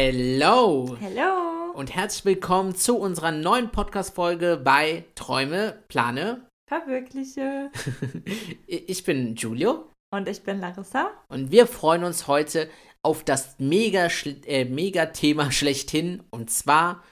Hello 0.00 0.96
Hallo. 1.00 1.72
und 1.74 1.92
herzlich 1.92 2.24
willkommen 2.24 2.76
zu 2.76 2.98
unserer 2.98 3.32
neuen 3.32 3.72
Podcast-Folge 3.72 4.56
bei 4.62 5.04
Träume, 5.16 5.82
Plane. 5.88 6.46
Verwirkliche. 6.68 7.72
Ich 8.68 9.02
bin 9.02 9.34
Julio 9.34 9.90
Und 10.14 10.28
ich 10.28 10.44
bin 10.44 10.60
Larissa. 10.60 11.10
und 11.28 11.50
wir 11.50 11.66
freuen 11.66 12.04
uns 12.04 12.28
heute 12.28 12.70
auf 13.02 13.24
das 13.24 13.56
mega, 13.58 14.06
äh, 14.46 14.66
mega 14.66 15.06
Thema 15.06 15.50
schlechthin 15.50 16.22
und 16.30 16.48
zwar 16.48 17.02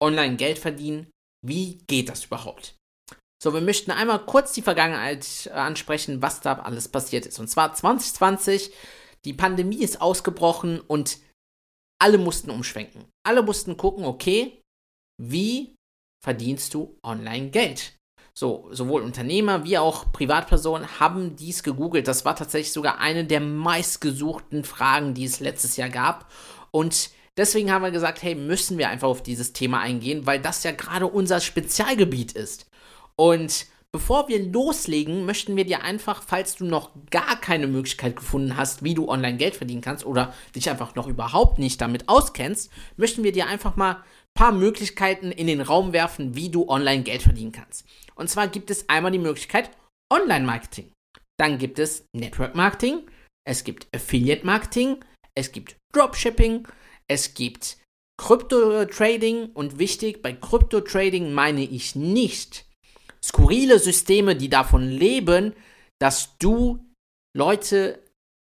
Online-Geld 0.00 0.60
verdienen. 0.60 1.08
Wie 1.44 1.78
geht 1.88 2.08
das 2.08 2.26
überhaupt? 2.26 2.76
So, 3.42 3.54
wir 3.54 3.60
möchten 3.60 3.90
einmal 3.90 4.24
kurz 4.24 4.52
die 4.52 4.62
Vergangenheit 4.62 5.46
äh, 5.46 5.50
ansprechen, 5.50 6.22
was 6.22 6.42
da 6.42 6.52
alles 6.60 6.86
passiert 6.86 7.26
ist. 7.26 7.40
Und 7.40 7.48
zwar 7.48 7.74
2020, 7.74 8.70
die 9.24 9.34
Pandemie 9.34 9.82
ist 9.82 10.00
ausgebrochen 10.00 10.80
und 10.80 11.18
alle 11.98 12.18
mussten 12.18 12.50
umschwenken. 12.50 13.04
Alle 13.26 13.42
mussten 13.42 13.76
gucken, 13.76 14.04
okay, 14.04 14.60
wie 15.20 15.74
verdienst 16.22 16.74
du 16.74 16.98
online 17.02 17.50
Geld? 17.50 17.96
So, 18.38 18.68
sowohl 18.70 19.00
Unternehmer 19.00 19.64
wie 19.64 19.78
auch 19.78 20.12
Privatpersonen 20.12 21.00
haben 21.00 21.36
dies 21.36 21.62
gegoogelt. 21.62 22.06
Das 22.06 22.26
war 22.26 22.36
tatsächlich 22.36 22.72
sogar 22.72 22.98
eine 22.98 23.24
der 23.24 23.40
meistgesuchten 23.40 24.64
Fragen, 24.64 25.14
die 25.14 25.24
es 25.24 25.40
letztes 25.40 25.78
Jahr 25.78 25.88
gab. 25.88 26.30
Und 26.70 27.10
deswegen 27.38 27.72
haben 27.72 27.82
wir 27.82 27.90
gesagt, 27.90 28.22
hey, 28.22 28.34
müssen 28.34 28.76
wir 28.76 28.90
einfach 28.90 29.08
auf 29.08 29.22
dieses 29.22 29.54
Thema 29.54 29.80
eingehen, 29.80 30.26
weil 30.26 30.38
das 30.38 30.64
ja 30.64 30.72
gerade 30.72 31.06
unser 31.06 31.40
Spezialgebiet 31.40 32.32
ist. 32.32 32.66
Und 33.16 33.66
bevor 33.96 34.28
wir 34.28 34.44
loslegen, 34.44 35.24
möchten 35.24 35.56
wir 35.56 35.64
dir 35.64 35.82
einfach, 35.82 36.22
falls 36.22 36.54
du 36.54 36.66
noch 36.66 36.90
gar 37.10 37.40
keine 37.40 37.66
Möglichkeit 37.66 38.14
gefunden 38.14 38.54
hast, 38.54 38.84
wie 38.84 38.92
du 38.92 39.08
online 39.08 39.38
Geld 39.38 39.56
verdienen 39.56 39.80
kannst 39.80 40.04
oder 40.04 40.34
dich 40.54 40.68
einfach 40.68 40.94
noch 40.96 41.06
überhaupt 41.06 41.58
nicht 41.58 41.80
damit 41.80 42.06
auskennst, 42.06 42.70
möchten 42.98 43.24
wir 43.24 43.32
dir 43.32 43.46
einfach 43.46 43.76
mal 43.76 43.94
ein 43.94 44.02
paar 44.38 44.52
Möglichkeiten 44.52 45.32
in 45.32 45.46
den 45.46 45.62
Raum 45.62 45.94
werfen, 45.94 46.36
wie 46.36 46.50
du 46.50 46.68
online 46.68 47.04
Geld 47.04 47.22
verdienen 47.22 47.52
kannst. 47.52 47.86
Und 48.16 48.28
zwar 48.28 48.48
gibt 48.48 48.70
es 48.70 48.86
einmal 48.90 49.12
die 49.12 49.18
Möglichkeit 49.18 49.70
Online-Marketing. 50.12 50.92
Dann 51.38 51.56
gibt 51.56 51.78
es 51.78 52.04
Network-Marketing, 52.14 53.00
es 53.48 53.64
gibt 53.64 53.86
Affiliate-Marketing, 53.94 55.02
es 55.34 55.52
gibt 55.52 55.76
Dropshipping, 55.94 56.68
es 57.08 57.32
gibt 57.32 57.78
Krypto-Trading 58.20 59.52
und 59.54 59.78
wichtig, 59.78 60.20
bei 60.20 60.34
Krypto-Trading 60.34 61.32
meine 61.32 61.62
ich 61.62 61.96
nicht 61.96 62.65
skurrile 63.22 63.78
Systeme, 63.78 64.36
die 64.36 64.48
davon 64.48 64.88
leben, 64.88 65.54
dass 65.98 66.36
du 66.38 66.84
Leute 67.36 67.98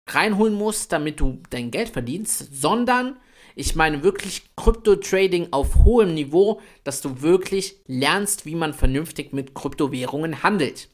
reinholen 0.09 0.53
musst, 0.53 0.91
damit 0.91 1.19
du 1.19 1.41
dein 1.49 1.71
Geld 1.71 1.89
verdienst, 1.89 2.53
sondern 2.53 3.17
ich 3.55 3.75
meine 3.75 4.03
wirklich 4.03 4.43
Krypto-Trading 4.57 5.47
auf 5.51 5.83
hohem 5.83 6.13
Niveau, 6.13 6.61
dass 6.83 7.01
du 7.01 7.21
wirklich 7.21 7.77
lernst, 7.87 8.45
wie 8.45 8.55
man 8.55 8.73
vernünftig 8.73 9.33
mit 9.33 9.55
Kryptowährungen 9.55 10.43
handelt. 10.43 10.89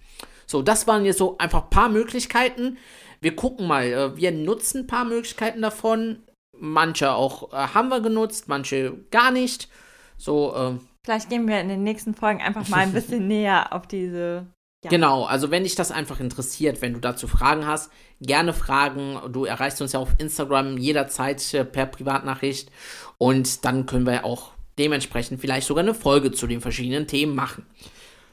So, 0.45 0.61
das 0.61 0.85
waren 0.85 1.05
jetzt 1.05 1.17
so 1.17 1.37
einfach 1.39 1.63
ein 1.63 1.69
paar 1.69 1.89
Möglichkeiten. 1.89 2.77
Wir 3.19 3.35
gucken 3.35 3.67
mal, 3.67 3.85
äh, 3.85 4.17
wir 4.17 4.31
nutzen 4.31 4.81
ein 4.81 4.87
paar 4.87 5.05
Möglichkeiten 5.05 5.61
davon. 5.61 6.23
Manche 6.57 7.13
auch 7.13 7.51
äh, 7.51 7.55
haben 7.55 7.89
wir 7.89 8.01
genutzt, 8.01 8.47
manche 8.47 8.97
gar 9.09 9.31
nicht. 9.31 9.69
So, 10.17 10.53
äh, 10.53 10.90
Vielleicht 11.03 11.29
gehen 11.29 11.47
wir 11.47 11.59
in 11.59 11.69
den 11.69 11.83
nächsten 11.83 12.13
Folgen 12.13 12.41
einfach 12.41 12.67
mal 12.69 12.79
ein 12.79 12.93
bisschen 12.93 13.27
näher 13.27 13.73
auf 13.73 13.87
diese. 13.87 14.47
Ja. 14.83 14.89
Genau, 14.89 15.25
also 15.25 15.51
wenn 15.51 15.63
dich 15.63 15.75
das 15.75 15.91
einfach 15.91 16.19
interessiert, 16.19 16.81
wenn 16.81 16.93
du 16.93 16.99
dazu 16.99 17.27
Fragen 17.27 17.67
hast, 17.67 17.91
gerne 18.19 18.53
fragen. 18.53 19.19
Du 19.31 19.45
erreichst 19.45 19.81
uns 19.81 19.91
ja 19.91 19.99
auf 19.99 20.15
Instagram 20.17 20.77
jederzeit 20.77 21.53
äh, 21.53 21.65
per 21.65 21.85
Privatnachricht 21.85 22.71
und 23.17 23.63
dann 23.63 23.85
können 23.85 24.07
wir 24.07 24.25
auch 24.25 24.53
dementsprechend 24.79 25.39
vielleicht 25.39 25.67
sogar 25.67 25.83
eine 25.83 25.93
Folge 25.93 26.31
zu 26.31 26.47
den 26.47 26.61
verschiedenen 26.61 27.07
Themen 27.07 27.35
machen. 27.35 27.67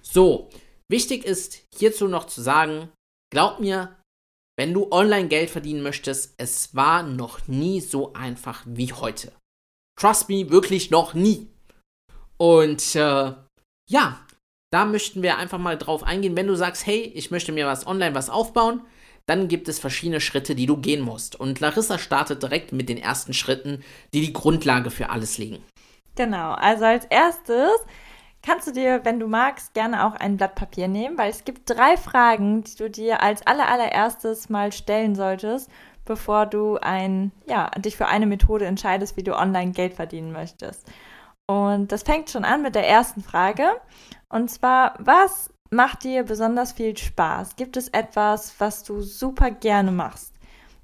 So, 0.00 0.48
wichtig 0.88 1.24
ist 1.24 1.66
hierzu 1.76 2.08
noch 2.08 2.24
zu 2.24 2.40
sagen, 2.40 2.88
glaub 3.30 3.60
mir, 3.60 3.96
wenn 4.56 4.72
du 4.72 4.90
online 4.90 5.28
Geld 5.28 5.50
verdienen 5.50 5.82
möchtest, 5.82 6.34
es 6.38 6.74
war 6.74 7.02
noch 7.02 7.46
nie 7.46 7.80
so 7.80 8.14
einfach 8.14 8.62
wie 8.66 8.92
heute. 8.92 9.32
Trust 9.96 10.28
me, 10.28 10.50
wirklich 10.50 10.90
noch 10.90 11.12
nie. 11.12 11.48
Und 12.38 12.94
äh, 12.96 13.32
ja, 13.88 14.20
da 14.70 14.84
möchten 14.84 15.22
wir 15.22 15.38
einfach 15.38 15.58
mal 15.58 15.76
drauf 15.76 16.02
eingehen. 16.02 16.36
Wenn 16.36 16.46
du 16.46 16.54
sagst, 16.54 16.86
hey, 16.86 17.00
ich 17.14 17.30
möchte 17.30 17.52
mir 17.52 17.66
was 17.66 17.86
online 17.86 18.14
was 18.14 18.30
aufbauen, 18.30 18.82
dann 19.26 19.48
gibt 19.48 19.68
es 19.68 19.78
verschiedene 19.78 20.20
Schritte, 20.20 20.54
die 20.54 20.66
du 20.66 20.78
gehen 20.78 21.02
musst. 21.02 21.36
Und 21.38 21.60
Larissa 21.60 21.98
startet 21.98 22.42
direkt 22.42 22.72
mit 22.72 22.88
den 22.88 22.96
ersten 22.96 23.34
Schritten, 23.34 23.84
die 24.14 24.22
die 24.22 24.32
Grundlage 24.32 24.90
für 24.90 25.10
alles 25.10 25.36
legen. 25.36 25.62
Genau. 26.16 26.52
Also 26.52 26.84
als 26.84 27.04
erstes 27.06 27.78
kannst 28.42 28.66
du 28.66 28.72
dir, 28.72 29.04
wenn 29.04 29.20
du 29.20 29.26
magst, 29.26 29.74
gerne 29.74 30.06
auch 30.06 30.14
ein 30.14 30.36
Blatt 30.36 30.54
Papier 30.54 30.88
nehmen, 30.88 31.18
weil 31.18 31.30
es 31.30 31.44
gibt 31.44 31.68
drei 31.68 31.96
Fragen, 31.96 32.64
die 32.64 32.76
du 32.76 32.88
dir 32.88 33.22
als 33.22 33.46
allerallererstes 33.46 34.48
mal 34.48 34.72
stellen 34.72 35.14
solltest, 35.14 35.70
bevor 36.04 36.46
du 36.46 36.78
ein, 36.78 37.32
ja, 37.46 37.70
dich 37.76 37.96
für 37.96 38.06
eine 38.06 38.26
Methode 38.26 38.64
entscheidest, 38.64 39.16
wie 39.16 39.22
du 39.22 39.36
online 39.36 39.72
Geld 39.72 39.94
verdienen 39.94 40.32
möchtest. 40.32 40.86
Und 41.50 41.92
das 41.92 42.02
fängt 42.02 42.30
schon 42.30 42.44
an 42.44 42.62
mit 42.62 42.74
der 42.74 42.86
ersten 42.86 43.22
Frage. 43.22 43.64
Und 44.28 44.50
zwar, 44.50 44.94
was 44.98 45.50
macht 45.70 46.04
dir 46.04 46.22
besonders 46.22 46.72
viel 46.72 46.96
Spaß? 46.96 47.56
Gibt 47.56 47.76
es 47.76 47.88
etwas, 47.88 48.54
was 48.58 48.84
du 48.84 49.00
super 49.00 49.50
gerne 49.50 49.90
machst? 49.90 50.34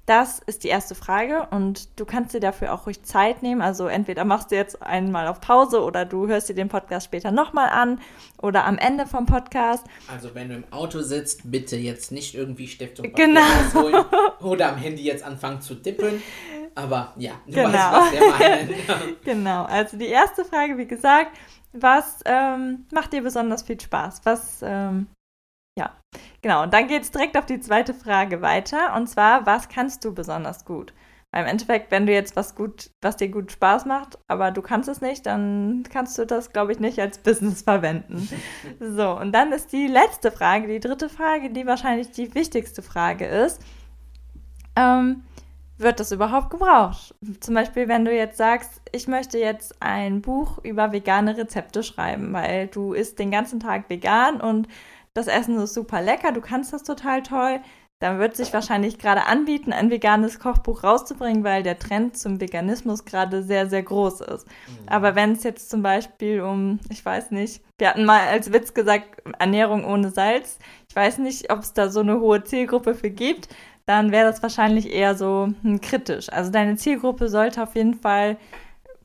Das 0.07 0.37
ist 0.45 0.63
die 0.63 0.67
erste 0.67 0.93
Frage 0.93 1.47
und 1.49 1.99
du 1.99 2.05
kannst 2.05 2.35
dir 2.35 2.39
dafür 2.39 2.73
auch 2.73 2.85
ruhig 2.85 3.01
Zeit 3.01 3.41
nehmen. 3.41 3.63
Also 3.63 3.87
entweder 3.87 4.23
machst 4.23 4.51
du 4.51 4.55
jetzt 4.55 4.79
einmal 4.83 5.27
auf 5.27 5.41
Pause 5.41 5.81
oder 5.81 6.05
du 6.05 6.27
hörst 6.27 6.47
dir 6.47 6.53
den 6.53 6.69
Podcast 6.69 7.07
später 7.07 7.31
nochmal 7.31 7.69
an 7.69 7.99
oder 8.39 8.65
am 8.65 8.77
Ende 8.77 9.07
vom 9.07 9.25
Podcast. 9.25 9.83
Also 10.07 10.35
wenn 10.35 10.49
du 10.49 10.55
im 10.57 10.63
Auto 10.71 11.01
sitzt, 11.01 11.41
bitte 11.49 11.75
jetzt 11.77 12.11
nicht 12.11 12.35
irgendwie 12.35 12.67
Stift 12.67 12.99
und 12.99 13.11
Papier 13.13 13.25
Genau. 13.27 13.41
rausholen 13.41 14.05
oder 14.41 14.69
am 14.69 14.77
Handy 14.77 15.01
jetzt 15.03 15.23
anfangen 15.23 15.61
zu 15.61 15.73
tippen. 15.73 16.21
Aber 16.75 17.13
ja, 17.17 17.31
du 17.45 17.53
Genau. 17.53 17.69
weißt, 17.69 17.91
was 17.93 18.11
wir 18.11 18.29
meinen. 18.31 19.17
Genau, 19.23 19.63
also 19.63 19.97
die 19.97 20.07
erste 20.07 20.43
Frage, 20.45 20.77
wie 20.77 20.85
gesagt, 20.87 21.31
was 21.71 22.19
ähm, 22.25 22.85
macht 22.93 23.13
dir 23.13 23.21
besonders 23.23 23.63
viel 23.63 23.79
Spaß? 23.79 24.21
Was, 24.25 24.61
ähm, 24.61 25.07
ja, 25.77 25.91
genau. 26.41 26.63
Und 26.63 26.73
dann 26.73 26.87
geht 26.87 27.03
es 27.03 27.11
direkt 27.11 27.37
auf 27.37 27.45
die 27.45 27.59
zweite 27.59 27.93
Frage 27.93 28.41
weiter. 28.41 28.95
Und 28.95 29.07
zwar, 29.07 29.45
was 29.45 29.67
kannst 29.69 30.03
du 30.05 30.13
besonders 30.13 30.65
gut? 30.65 30.93
Weil 31.33 31.43
im 31.43 31.49
Endeffekt, 31.49 31.91
wenn 31.91 32.05
du 32.05 32.13
jetzt 32.13 32.37
was 32.37 32.55
gut, 32.55 32.91
was 33.01 33.17
dir 33.17 33.27
gut 33.27 33.51
Spaß 33.51 33.85
macht, 33.85 34.17
aber 34.29 34.51
du 34.51 34.61
kannst 34.61 34.87
es 34.87 35.01
nicht, 35.01 35.25
dann 35.25 35.83
kannst 35.91 36.17
du 36.17 36.25
das, 36.25 36.53
glaube 36.53 36.71
ich, 36.71 36.79
nicht 36.79 36.97
als 36.99 37.17
Business 37.17 37.61
verwenden. 37.63 38.29
So, 38.79 39.17
und 39.19 39.33
dann 39.33 39.51
ist 39.51 39.73
die 39.73 39.87
letzte 39.87 40.31
Frage, 40.31 40.67
die 40.67 40.79
dritte 40.79 41.09
Frage, 41.09 41.49
die 41.49 41.65
wahrscheinlich 41.65 42.11
die 42.11 42.33
wichtigste 42.35 42.81
Frage 42.81 43.25
ist. 43.25 43.61
Ähm, 44.77 45.23
wird 45.77 45.99
das 45.99 46.11
überhaupt 46.11 46.49
gebraucht? 46.49 47.15
Zum 47.39 47.53
Beispiel, 47.53 47.87
wenn 47.87 48.05
du 48.05 48.15
jetzt 48.15 48.37
sagst, 48.37 48.81
ich 48.91 49.07
möchte 49.07 49.37
jetzt 49.37 49.81
ein 49.81 50.21
Buch 50.21 50.59
über 50.63 50.91
vegane 50.91 51.37
Rezepte 51.37 51.83
schreiben, 51.83 52.33
weil 52.33 52.67
du 52.67 52.93
isst 52.93 53.19
den 53.19 53.31
ganzen 53.31 53.59
Tag 53.59 53.89
vegan 53.89 54.39
und 54.39 54.67
das 55.13 55.27
Essen 55.27 55.57
ist 55.57 55.73
super 55.73 56.01
lecker, 56.01 56.31
du 56.31 56.41
kannst 56.41 56.73
das 56.73 56.83
total 56.83 57.23
toll, 57.23 57.59
dann 57.99 58.19
wird 58.19 58.35
sich 58.35 58.53
wahrscheinlich 58.53 58.99
gerade 58.99 59.25
anbieten, 59.25 59.71
ein 59.71 59.89
veganes 59.89 60.39
Kochbuch 60.39 60.83
rauszubringen, 60.83 61.45
weil 61.45 61.63
der 61.63 61.79
Trend 61.79 62.17
zum 62.17 62.41
Veganismus 62.41 63.05
gerade 63.05 63.41
sehr, 63.41 63.69
sehr 63.69 63.83
groß 63.83 64.19
ist. 64.21 64.45
Aber 64.85 65.15
wenn 65.15 65.31
es 65.31 65.43
jetzt 65.43 65.69
zum 65.69 65.81
Beispiel 65.81 66.41
um, 66.41 66.79
ich 66.89 67.05
weiß 67.05 67.31
nicht, 67.31 67.63
wir 67.77 67.89
hatten 67.89 68.03
mal 68.03 68.27
als 68.27 68.51
Witz 68.51 68.73
gesagt, 68.73 69.21
Ernährung 69.39 69.85
ohne 69.85 70.09
Salz. 70.09 70.59
Ich 70.89 70.95
weiß 70.95 71.19
nicht, 71.19 71.51
ob 71.51 71.59
es 71.59 71.73
da 71.73 71.89
so 71.89 72.01
eine 72.01 72.19
hohe 72.19 72.43
Zielgruppe 72.43 72.95
für 72.95 73.09
gibt 73.09 73.47
dann 73.85 74.11
wäre 74.11 74.29
das 74.29 74.41
wahrscheinlich 74.41 74.91
eher 74.91 75.15
so 75.15 75.49
hm, 75.61 75.81
kritisch. 75.81 76.31
Also 76.31 76.51
deine 76.51 76.75
Zielgruppe 76.75 77.29
sollte 77.29 77.61
auf 77.61 77.75
jeden 77.75 77.95
Fall 77.95 78.37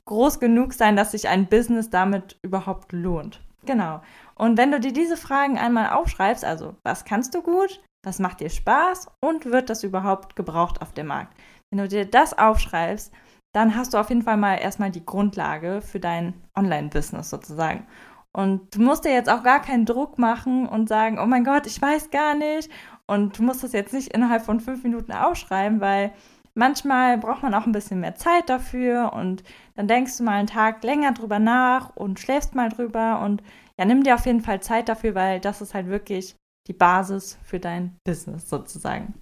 groß 0.05 0.39
genug 0.39 0.73
sein, 0.73 0.95
dass 0.95 1.11
sich 1.11 1.27
ein 1.27 1.47
Business 1.47 1.89
damit 1.89 2.37
überhaupt 2.41 2.91
lohnt. 2.91 3.41
Genau. 3.65 4.01
Und 4.35 4.57
wenn 4.57 4.71
du 4.71 4.79
dir 4.79 4.93
diese 4.93 5.17
Fragen 5.17 5.57
einmal 5.57 5.91
aufschreibst, 5.91 6.43
also 6.43 6.75
was 6.83 7.05
kannst 7.05 7.35
du 7.35 7.43
gut, 7.43 7.79
was 8.03 8.19
macht 8.19 8.39
dir 8.39 8.49
Spaß 8.49 9.07
und 9.19 9.45
wird 9.45 9.69
das 9.69 9.83
überhaupt 9.83 10.35
gebraucht 10.35 10.81
auf 10.81 10.93
dem 10.93 11.07
Markt. 11.07 11.37
Wenn 11.69 11.79
du 11.79 11.87
dir 11.87 12.05
das 12.05 12.37
aufschreibst, 12.37 13.13
dann 13.53 13.75
hast 13.75 13.93
du 13.93 13.97
auf 13.97 14.09
jeden 14.09 14.23
Fall 14.23 14.37
mal 14.37 14.55
erstmal 14.55 14.91
die 14.91 15.05
Grundlage 15.05 15.81
für 15.81 15.99
dein 15.99 16.33
Online-Business 16.57 17.29
sozusagen. 17.29 17.85
Und 18.33 18.73
du 18.73 18.81
musst 18.81 19.03
dir 19.03 19.11
jetzt 19.11 19.29
auch 19.29 19.43
gar 19.43 19.61
keinen 19.61 19.85
Druck 19.85 20.17
machen 20.17 20.67
und 20.67 20.87
sagen, 20.87 21.19
oh 21.19 21.25
mein 21.25 21.43
Gott, 21.43 21.67
ich 21.67 21.81
weiß 21.81 22.11
gar 22.11 22.33
nicht. 22.33 22.71
Und 23.11 23.37
du 23.37 23.43
musst 23.43 23.61
das 23.61 23.73
jetzt 23.73 23.91
nicht 23.91 24.13
innerhalb 24.13 24.45
von 24.45 24.61
fünf 24.61 24.83
Minuten 24.83 25.11
aufschreiben, 25.11 25.81
weil 25.81 26.13
manchmal 26.53 27.17
braucht 27.17 27.43
man 27.43 27.53
auch 27.53 27.65
ein 27.65 27.73
bisschen 27.73 27.99
mehr 27.99 28.15
Zeit 28.15 28.47
dafür 28.47 29.11
und 29.11 29.43
dann 29.75 29.89
denkst 29.89 30.17
du 30.17 30.23
mal 30.23 30.39
einen 30.39 30.47
Tag 30.47 30.81
länger 30.81 31.11
drüber 31.11 31.37
nach 31.37 31.93
und 31.97 32.21
schläfst 32.21 32.55
mal 32.55 32.69
drüber 32.69 33.19
und 33.19 33.43
ja, 33.77 33.83
nimm 33.83 34.05
dir 34.05 34.15
auf 34.15 34.25
jeden 34.25 34.39
Fall 34.39 34.61
Zeit 34.61 34.87
dafür, 34.87 35.13
weil 35.13 35.41
das 35.41 35.59
ist 35.59 35.73
halt 35.73 35.87
wirklich 35.87 36.37
die 36.69 36.73
Basis 36.73 37.37
für 37.43 37.59
dein 37.59 37.97
Business 38.07 38.49
sozusagen. 38.49 39.13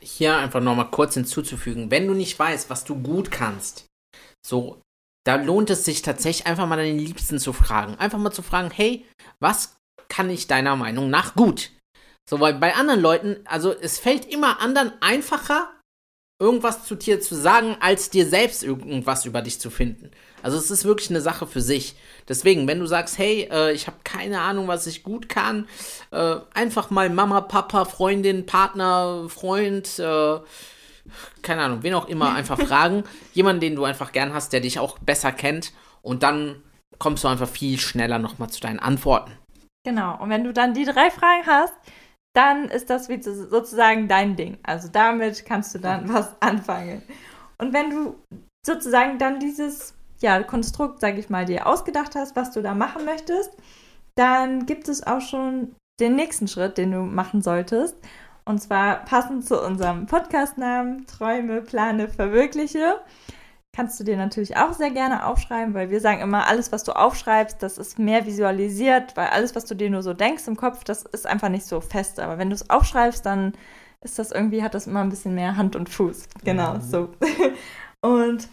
Hier 0.00 0.36
einfach 0.36 0.60
nochmal 0.60 0.90
kurz 0.92 1.14
hinzuzufügen, 1.14 1.90
wenn 1.90 2.06
du 2.06 2.14
nicht 2.14 2.38
weißt, 2.38 2.70
was 2.70 2.84
du 2.84 3.02
gut 3.02 3.32
kannst, 3.32 3.86
so, 4.46 4.80
da 5.26 5.34
lohnt 5.34 5.70
es 5.70 5.84
sich 5.84 6.02
tatsächlich 6.02 6.46
einfach 6.46 6.68
mal 6.68 6.76
deinen 6.76 7.00
Liebsten 7.00 7.40
zu 7.40 7.52
fragen. 7.52 7.96
Einfach 7.96 8.20
mal 8.20 8.30
zu 8.30 8.42
fragen, 8.42 8.70
hey, 8.70 9.04
was 9.40 9.74
kann 10.08 10.30
ich 10.30 10.46
deiner 10.46 10.76
Meinung 10.76 11.10
nach 11.10 11.34
gut? 11.34 11.72
So, 12.28 12.40
weil 12.40 12.54
bei 12.54 12.74
anderen 12.74 13.00
Leuten, 13.00 13.36
also 13.44 13.72
es 13.72 13.98
fällt 13.98 14.24
immer 14.26 14.60
anderen 14.60 14.92
einfacher, 15.00 15.68
irgendwas 16.42 16.84
zu 16.84 16.96
dir 16.96 17.20
zu 17.20 17.34
sagen, 17.34 17.76
als 17.80 18.10
dir 18.10 18.26
selbst 18.26 18.64
irgendwas 18.64 19.24
über 19.26 19.42
dich 19.42 19.60
zu 19.60 19.70
finden. 19.70 20.10
Also 20.42 20.58
es 20.58 20.72
ist 20.72 20.84
wirklich 20.84 21.10
eine 21.10 21.20
Sache 21.20 21.46
für 21.46 21.60
sich. 21.60 21.94
Deswegen, 22.28 22.66
wenn 22.66 22.80
du 22.80 22.86
sagst, 22.86 23.16
hey, 23.16 23.48
äh, 23.50 23.72
ich 23.72 23.86
habe 23.86 23.98
keine 24.02 24.40
Ahnung, 24.40 24.66
was 24.66 24.88
ich 24.88 25.04
gut 25.04 25.28
kann, 25.28 25.68
äh, 26.10 26.36
einfach 26.52 26.90
mal 26.90 27.10
Mama, 27.10 27.42
Papa, 27.42 27.84
Freundin, 27.84 28.44
Partner, 28.44 29.26
Freund, 29.28 30.00
äh, 30.00 30.40
keine 31.42 31.62
Ahnung, 31.62 31.82
wen 31.82 31.94
auch 31.94 32.08
immer, 32.08 32.34
einfach 32.34 32.60
fragen. 32.66 33.04
Jemanden, 33.34 33.60
den 33.60 33.76
du 33.76 33.84
einfach 33.84 34.10
gern 34.10 34.34
hast, 34.34 34.52
der 34.52 34.60
dich 34.60 34.80
auch 34.80 34.98
besser 34.98 35.30
kennt. 35.30 35.72
Und 36.02 36.24
dann 36.24 36.60
kommst 36.98 37.22
du 37.22 37.28
einfach 37.28 37.48
viel 37.48 37.78
schneller 37.78 38.18
nochmal 38.18 38.50
zu 38.50 38.60
deinen 38.60 38.80
Antworten. 38.80 39.32
Genau. 39.84 40.20
Und 40.20 40.30
wenn 40.30 40.44
du 40.44 40.52
dann 40.52 40.74
die 40.74 40.84
drei 40.84 41.10
Fragen 41.10 41.46
hast, 41.46 41.74
dann 42.34 42.64
ist 42.64 42.90
das 42.90 43.06
sozusagen 43.06 44.08
dein 44.08 44.36
Ding. 44.36 44.58
Also 44.62 44.88
damit 44.88 45.44
kannst 45.44 45.74
du 45.74 45.78
dann 45.78 46.12
was 46.12 46.34
anfangen. 46.40 47.02
Und 47.58 47.72
wenn 47.72 47.90
du 47.90 48.16
sozusagen 48.66 49.18
dann 49.18 49.40
dieses 49.40 49.94
ja, 50.20 50.42
Konstrukt, 50.42 51.00
sage 51.00 51.18
ich 51.18 51.30
mal, 51.30 51.44
dir 51.44 51.66
ausgedacht 51.66 52.14
hast, 52.14 52.36
was 52.36 52.52
du 52.52 52.62
da 52.62 52.74
machen 52.74 53.04
möchtest, 53.04 53.52
dann 54.14 54.66
gibt 54.66 54.88
es 54.88 55.06
auch 55.06 55.20
schon 55.20 55.74
den 56.00 56.16
nächsten 56.16 56.48
Schritt, 56.48 56.78
den 56.78 56.92
du 56.92 57.00
machen 57.00 57.42
solltest. 57.42 57.96
Und 58.44 58.60
zwar 58.60 59.04
passend 59.04 59.46
zu 59.46 59.60
unserem 59.62 60.06
Podcastnamen 60.06 61.06
Träume, 61.06 61.62
Plane, 61.62 62.08
Verwirkliche 62.08 62.96
kannst 63.74 63.98
du 63.98 64.04
dir 64.04 64.16
natürlich 64.16 64.56
auch 64.56 64.74
sehr 64.74 64.90
gerne 64.90 65.26
aufschreiben, 65.26 65.72
weil 65.72 65.90
wir 65.90 66.00
sagen 66.00 66.20
immer, 66.20 66.46
alles, 66.46 66.72
was 66.72 66.84
du 66.84 66.92
aufschreibst, 66.92 67.62
das 67.62 67.78
ist 67.78 67.98
mehr 67.98 68.26
visualisiert, 68.26 69.16
weil 69.16 69.28
alles, 69.28 69.54
was 69.54 69.64
du 69.64 69.74
dir 69.74 69.88
nur 69.88 70.02
so 70.02 70.12
denkst 70.12 70.46
im 70.46 70.56
Kopf, 70.56 70.84
das 70.84 71.04
ist 71.04 71.26
einfach 71.26 71.48
nicht 71.48 71.64
so 71.64 71.80
fest. 71.80 72.20
Aber 72.20 72.38
wenn 72.38 72.50
du 72.50 72.54
es 72.54 72.68
aufschreibst, 72.68 73.24
dann 73.24 73.54
ist 74.02 74.18
das 74.18 74.30
irgendwie, 74.30 74.62
hat 74.62 74.74
das 74.74 74.86
immer 74.86 75.00
ein 75.00 75.08
bisschen 75.08 75.34
mehr 75.34 75.56
Hand 75.56 75.74
und 75.74 75.88
Fuß. 75.88 76.28
Genau, 76.44 76.74
mhm. 76.74 76.80
so. 76.82 77.08
Und 78.04 78.48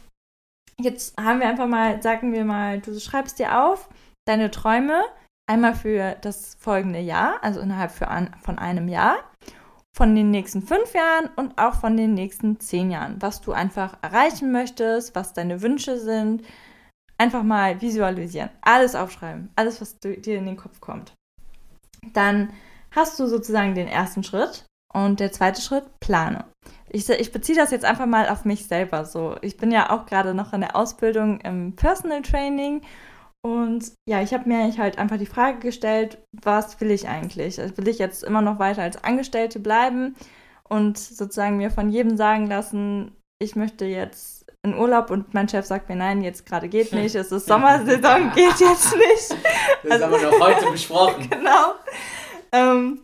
jetzt 0.80 1.20
haben 1.20 1.40
wir 1.40 1.48
einfach 1.48 1.68
mal, 1.68 2.02
sagen 2.04 2.32
wir 2.32 2.46
mal, 2.46 2.80
du 2.80 2.98
schreibst 3.00 3.40
dir 3.40 3.66
auf 3.66 3.90
deine 4.26 4.52
Träume 4.52 5.04
einmal 5.50 5.74
für 5.74 6.16
das 6.22 6.56
folgende 6.60 7.00
Jahr, 7.00 7.44
also 7.44 7.60
innerhalb 7.60 7.92
von 7.92 8.60
einem 8.60 8.88
Jahr 8.88 9.18
von 10.00 10.16
den 10.16 10.32
nächsten 10.32 10.62
fünf 10.62 10.94
Jahren 10.94 11.30
und 11.36 11.58
auch 11.58 11.74
von 11.74 11.98
den 11.98 12.14
nächsten 12.14 12.58
zehn 12.62 12.90
Jahren, 12.90 13.18
was 13.20 13.42
du 13.42 13.52
einfach 13.52 13.98
erreichen 14.02 14.50
möchtest, 14.54 15.14
was 15.14 15.34
deine 15.34 15.62
Wünsche 15.62 16.00
sind. 16.00 16.42
Einfach 17.18 17.44
mal 17.44 17.82
visualisieren, 17.82 18.50
alles 18.62 18.96
aufschreiben, 18.96 19.50
alles, 19.58 19.82
was 19.82 20.00
dir 20.00 20.38
in 20.38 20.46
den 20.46 20.56
Kopf 20.56 20.80
kommt. 20.80 21.16
Dann 22.14 22.54
hast 22.92 23.20
du 23.20 23.28
sozusagen 23.28 23.76
den 23.76 23.90
ersten 23.90 24.24
Schritt 24.24 24.64
und 24.94 25.20
der 25.20 25.34
zweite 25.34 25.62
Schritt, 25.62 25.84
plane. 26.00 26.46
Ich, 26.88 27.10
ich 27.10 27.34
beziehe 27.34 27.58
das 27.58 27.72
jetzt 27.72 27.84
einfach 27.84 28.06
mal 28.06 28.30
auf 28.30 28.46
mich 28.46 28.68
selber 28.68 29.04
so. 29.04 29.36
Ich 29.42 29.58
bin 29.58 29.70
ja 29.70 29.90
auch 29.90 30.06
gerade 30.06 30.34
noch 30.34 30.54
in 30.54 30.62
der 30.62 30.78
Ausbildung 30.78 31.42
im 31.42 31.76
Personal 31.76 32.22
Training 32.22 32.84
und 33.42 33.94
ja, 34.08 34.22
ich 34.22 34.34
habe 34.34 34.50
mir 34.50 34.76
halt 34.78 34.98
einfach 34.98 35.18
die 35.18 35.26
Frage 35.26 35.60
gestellt, 35.60 36.18
was 36.32 36.80
will 36.82 36.92
ich 36.92 37.08
eigentlich? 37.08 37.58
Will 37.58 37.88
ich 37.88 38.00
jetzt 38.00 38.24
immer 38.24 38.42
noch 38.42 38.60
weiter 38.60 38.82
als 38.82 39.02
Angestellte 39.04 39.60
bleiben 39.60 40.16
und 40.68 40.98
sozusagen 40.98 41.58
mir 41.58 41.72
von 41.72 41.90
jedem 41.90 42.18
sagen 42.18 42.48
lassen, 42.48 43.16
ich 43.42 43.56
möchte 43.56 43.86
jetzt 43.86 44.46
in 44.64 44.78
Urlaub 44.78 45.10
und 45.10 45.34
mein 45.34 45.48
Chef 45.48 45.66
sagt 45.66 45.88
mir, 45.88 45.96
nein, 45.96 46.22
jetzt 46.22 46.46
gerade 46.46 46.68
geht 46.68 46.92
nicht, 46.92 47.16
es 47.16 47.32
ist 47.32 47.46
Sommersaison, 47.48 48.32
geht 48.36 48.60
jetzt 48.60 48.96
nicht. 48.96 49.36
Das 49.84 49.92
also, 49.92 50.06
haben 50.06 50.12
wir 50.12 50.32
noch 50.32 50.40
heute 50.40 50.72
besprochen. 50.72 51.30
genau. 51.30 51.76
Ähm, 52.52 53.02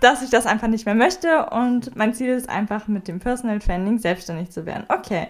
dass 0.00 0.22
ich 0.22 0.30
das 0.30 0.46
einfach 0.46 0.68
nicht 0.68 0.86
mehr 0.86 0.94
möchte 0.94 1.50
und 1.50 1.94
mein 1.94 2.14
Ziel 2.14 2.30
ist 2.30 2.48
einfach 2.48 2.88
mit 2.88 3.06
dem 3.06 3.20
Personal 3.20 3.60
Training 3.60 3.98
selbstständig 3.98 4.50
zu 4.50 4.66
werden. 4.66 4.86
Okay, 4.88 5.28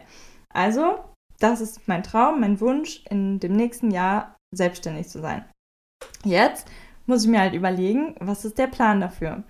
also 0.54 1.00
das 1.42 1.60
ist 1.60 1.88
mein 1.88 2.02
Traum, 2.02 2.40
mein 2.40 2.60
Wunsch, 2.60 3.02
in 3.10 3.40
dem 3.40 3.52
nächsten 3.52 3.90
Jahr 3.90 4.36
selbstständig 4.54 5.08
zu 5.08 5.20
sein. 5.20 5.44
Jetzt 6.24 6.70
muss 7.06 7.24
ich 7.24 7.30
mir 7.30 7.40
halt 7.40 7.54
überlegen, 7.54 8.14
was 8.20 8.44
ist 8.44 8.58
der 8.58 8.68
Plan 8.68 9.00
dafür? 9.00 9.42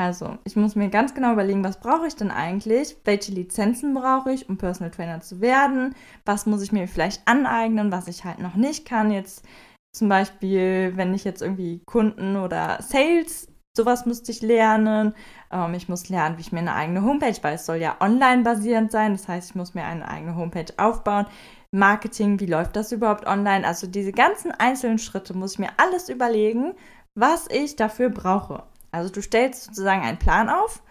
Also, 0.00 0.38
ich 0.44 0.56
muss 0.56 0.76
mir 0.76 0.88
ganz 0.88 1.12
genau 1.12 1.32
überlegen, 1.32 1.62
was 1.62 1.78
brauche 1.78 2.06
ich 2.06 2.16
denn 2.16 2.30
eigentlich? 2.30 2.96
Welche 3.04 3.32
Lizenzen 3.32 3.92
brauche 3.92 4.32
ich, 4.32 4.48
um 4.48 4.56
Personal 4.56 4.90
Trainer 4.90 5.20
zu 5.20 5.42
werden? 5.42 5.94
Was 6.24 6.46
muss 6.46 6.62
ich 6.62 6.72
mir 6.72 6.88
vielleicht 6.88 7.28
aneignen, 7.28 7.92
was 7.92 8.08
ich 8.08 8.24
halt 8.24 8.38
noch 8.38 8.54
nicht 8.54 8.86
kann? 8.86 9.10
Jetzt 9.10 9.44
zum 9.92 10.08
Beispiel, 10.08 10.92
wenn 10.96 11.12
ich 11.12 11.24
jetzt 11.24 11.42
irgendwie 11.42 11.82
Kunden 11.84 12.36
oder 12.36 12.80
Sales 12.80 13.49
Sowas 13.80 14.04
müsste 14.04 14.30
ich 14.30 14.42
lernen. 14.42 15.14
Ähm, 15.50 15.72
ich 15.72 15.88
muss 15.88 16.10
lernen, 16.10 16.36
wie 16.36 16.42
ich 16.42 16.52
mir 16.52 16.58
eine 16.58 16.74
eigene 16.74 17.02
Homepage, 17.02 17.38
weil 17.40 17.54
es 17.54 17.64
soll 17.64 17.76
ja 17.76 17.96
online 18.00 18.42
basierend 18.42 18.92
sein. 18.92 19.12
Das 19.12 19.26
heißt, 19.26 19.48
ich 19.50 19.54
muss 19.54 19.72
mir 19.72 19.84
eine 19.84 20.06
eigene 20.06 20.36
Homepage 20.36 20.70
aufbauen. 20.76 21.24
Marketing, 21.72 22.38
wie 22.40 22.46
läuft 22.46 22.76
das 22.76 22.92
überhaupt 22.92 23.26
online? 23.26 23.66
Also 23.66 23.86
diese 23.86 24.12
ganzen 24.12 24.50
einzelnen 24.52 24.98
Schritte 24.98 25.32
muss 25.32 25.54
ich 25.54 25.60
mir 25.60 25.70
alles 25.78 26.10
überlegen, 26.10 26.74
was 27.14 27.46
ich 27.50 27.76
dafür 27.76 28.10
brauche. 28.10 28.64
Also 28.92 29.10
du 29.10 29.22
stellst 29.22 29.64
sozusagen 29.64 30.02
einen 30.02 30.18
Plan 30.18 30.50
auf, 30.50 30.82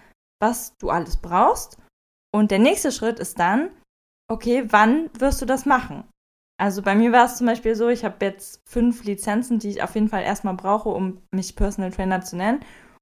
was 0.41 0.75
du 0.79 0.89
alles 0.89 1.17
brauchst. 1.17 1.77
Und 2.33 2.49
der 2.49 2.59
nächste 2.59 2.91
Schritt 2.91 3.19
ist 3.19 3.37
dann, 3.37 3.69
okay, 4.31 4.63
wann 4.69 5.11
wirst 5.19 5.43
du 5.43 5.45
das 5.45 5.67
machen? 5.67 6.08
Also 6.59 6.81
bei 6.81 6.93
mir 6.93 7.13
war 7.13 7.25
es 7.25 7.37
zum 7.37 7.47
Beispiel 7.47 7.73
so, 7.73 7.87
ich 7.87 8.03
habe 8.03 8.25
jetzt 8.25 8.61
fünf 8.65 9.05
Lizenzen, 9.05 9.59
die 9.59 9.69
ich 9.69 9.81
auf 9.81 9.95
jeden 9.95 10.09
Fall 10.09 10.23
erstmal 10.23 10.55
brauche, 10.55 10.89
um 10.89 11.21
mich 11.31 11.55
Personal 11.55 11.91
Trainer 11.91 12.21
zu 12.21 12.35
nennen. 12.35 12.59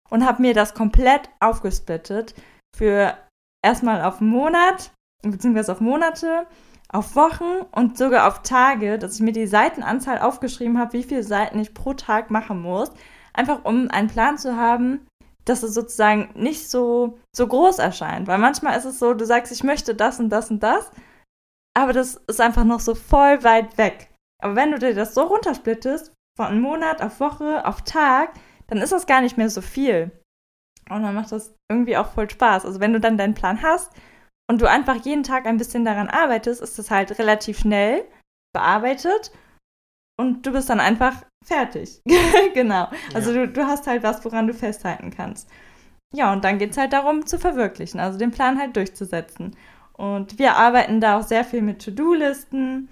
Und 0.09 0.25
habe 0.25 0.43
mir 0.43 0.53
das 0.53 0.75
komplett 0.75 1.29
aufgesplittet 1.39 2.35
für 2.75 3.17
erstmal 3.65 4.03
auf 4.03 4.21
Monat, 4.21 4.91
beziehungsweise 5.23 5.71
auf 5.71 5.81
Monate, 5.81 6.45
auf 6.89 7.15
Wochen 7.15 7.65
und 7.71 7.97
sogar 7.97 8.27
auf 8.27 8.43
Tage, 8.43 8.99
dass 8.99 9.15
ich 9.15 9.21
mir 9.21 9.33
die 9.33 9.47
Seitenanzahl 9.47 10.19
aufgeschrieben 10.19 10.77
habe, 10.77 10.93
wie 10.93 11.03
viele 11.03 11.23
Seiten 11.23 11.59
ich 11.59 11.73
pro 11.73 11.95
Tag 11.95 12.29
machen 12.29 12.61
muss. 12.61 12.91
Einfach 13.33 13.65
um 13.65 13.89
einen 13.89 14.07
Plan 14.07 14.37
zu 14.37 14.55
haben, 14.55 15.07
dass 15.45 15.63
es 15.63 15.73
sozusagen 15.73 16.29
nicht 16.35 16.69
so, 16.69 17.17
so 17.35 17.47
groß 17.47 17.79
erscheint. 17.79 18.27
Weil 18.27 18.37
manchmal 18.37 18.77
ist 18.77 18.85
es 18.85 18.99
so, 18.99 19.15
du 19.15 19.25
sagst, 19.25 19.51
ich 19.51 19.63
möchte 19.63 19.95
das 19.95 20.19
und 20.19 20.29
das 20.29 20.51
und 20.51 20.61
das 20.61 20.91
aber 21.77 21.93
das 21.93 22.15
ist 22.27 22.41
einfach 22.41 22.63
noch 22.63 22.79
so 22.79 22.95
voll 22.95 23.43
weit 23.43 23.77
weg. 23.77 24.09
Aber 24.41 24.55
wenn 24.55 24.71
du 24.71 24.79
dir 24.79 24.93
das 24.93 25.13
so 25.13 25.21
runtersplittest, 25.23 26.13
von 26.37 26.61
Monat 26.61 27.01
auf 27.01 27.19
Woche 27.19 27.65
auf 27.65 27.81
Tag, 27.81 28.33
dann 28.67 28.77
ist 28.77 28.91
das 28.91 29.07
gar 29.07 29.21
nicht 29.21 29.37
mehr 29.37 29.49
so 29.49 29.61
viel. 29.61 30.11
Und 30.89 31.03
dann 31.03 31.15
macht 31.15 31.31
das 31.31 31.55
irgendwie 31.69 31.97
auch 31.97 32.11
voll 32.11 32.29
Spaß. 32.29 32.65
Also 32.65 32.79
wenn 32.79 32.93
du 32.93 32.99
dann 32.99 33.17
deinen 33.17 33.33
Plan 33.33 33.61
hast 33.61 33.91
und 34.49 34.61
du 34.61 34.69
einfach 34.69 34.95
jeden 35.03 35.23
Tag 35.23 35.45
ein 35.45 35.57
bisschen 35.57 35.83
daran 35.83 36.09
arbeitest, 36.09 36.61
ist 36.61 36.77
das 36.77 36.91
halt 36.91 37.17
relativ 37.19 37.59
schnell 37.59 38.05
bearbeitet 38.53 39.31
und 40.19 40.45
du 40.45 40.51
bist 40.51 40.69
dann 40.69 40.79
einfach 40.79 41.23
fertig. 41.43 42.01
genau. 42.53 42.89
Also 43.13 43.31
ja. 43.31 43.45
du, 43.45 43.51
du 43.51 43.67
hast 43.67 43.87
halt 43.87 44.03
was, 44.03 44.23
woran 44.23 44.47
du 44.47 44.53
festhalten 44.53 45.11
kannst. 45.11 45.49
Ja, 46.13 46.31
und 46.31 46.43
dann 46.43 46.57
geht 46.57 46.71
es 46.71 46.77
halt 46.77 46.93
darum 46.93 47.25
zu 47.25 47.37
verwirklichen, 47.37 47.99
also 47.99 48.17
den 48.17 48.31
Plan 48.31 48.57
halt 48.59 48.75
durchzusetzen. 48.75 49.55
Und 49.97 50.39
wir 50.39 50.55
arbeiten 50.55 51.01
da 51.01 51.19
auch 51.19 51.23
sehr 51.23 51.43
viel 51.43 51.61
mit 51.61 51.83
To-Do-Listen. 51.83 52.87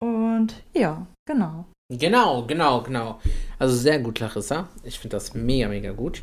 Und 0.00 0.54
ja, 0.74 1.06
genau. 1.26 1.66
Genau, 1.88 2.44
genau, 2.46 2.82
genau. 2.82 3.20
Also 3.58 3.76
sehr 3.76 4.00
gut, 4.00 4.18
Larissa. 4.18 4.68
Ich 4.82 4.98
finde 4.98 5.16
das 5.16 5.34
mega, 5.34 5.68
mega 5.68 5.92
gut. 5.92 6.22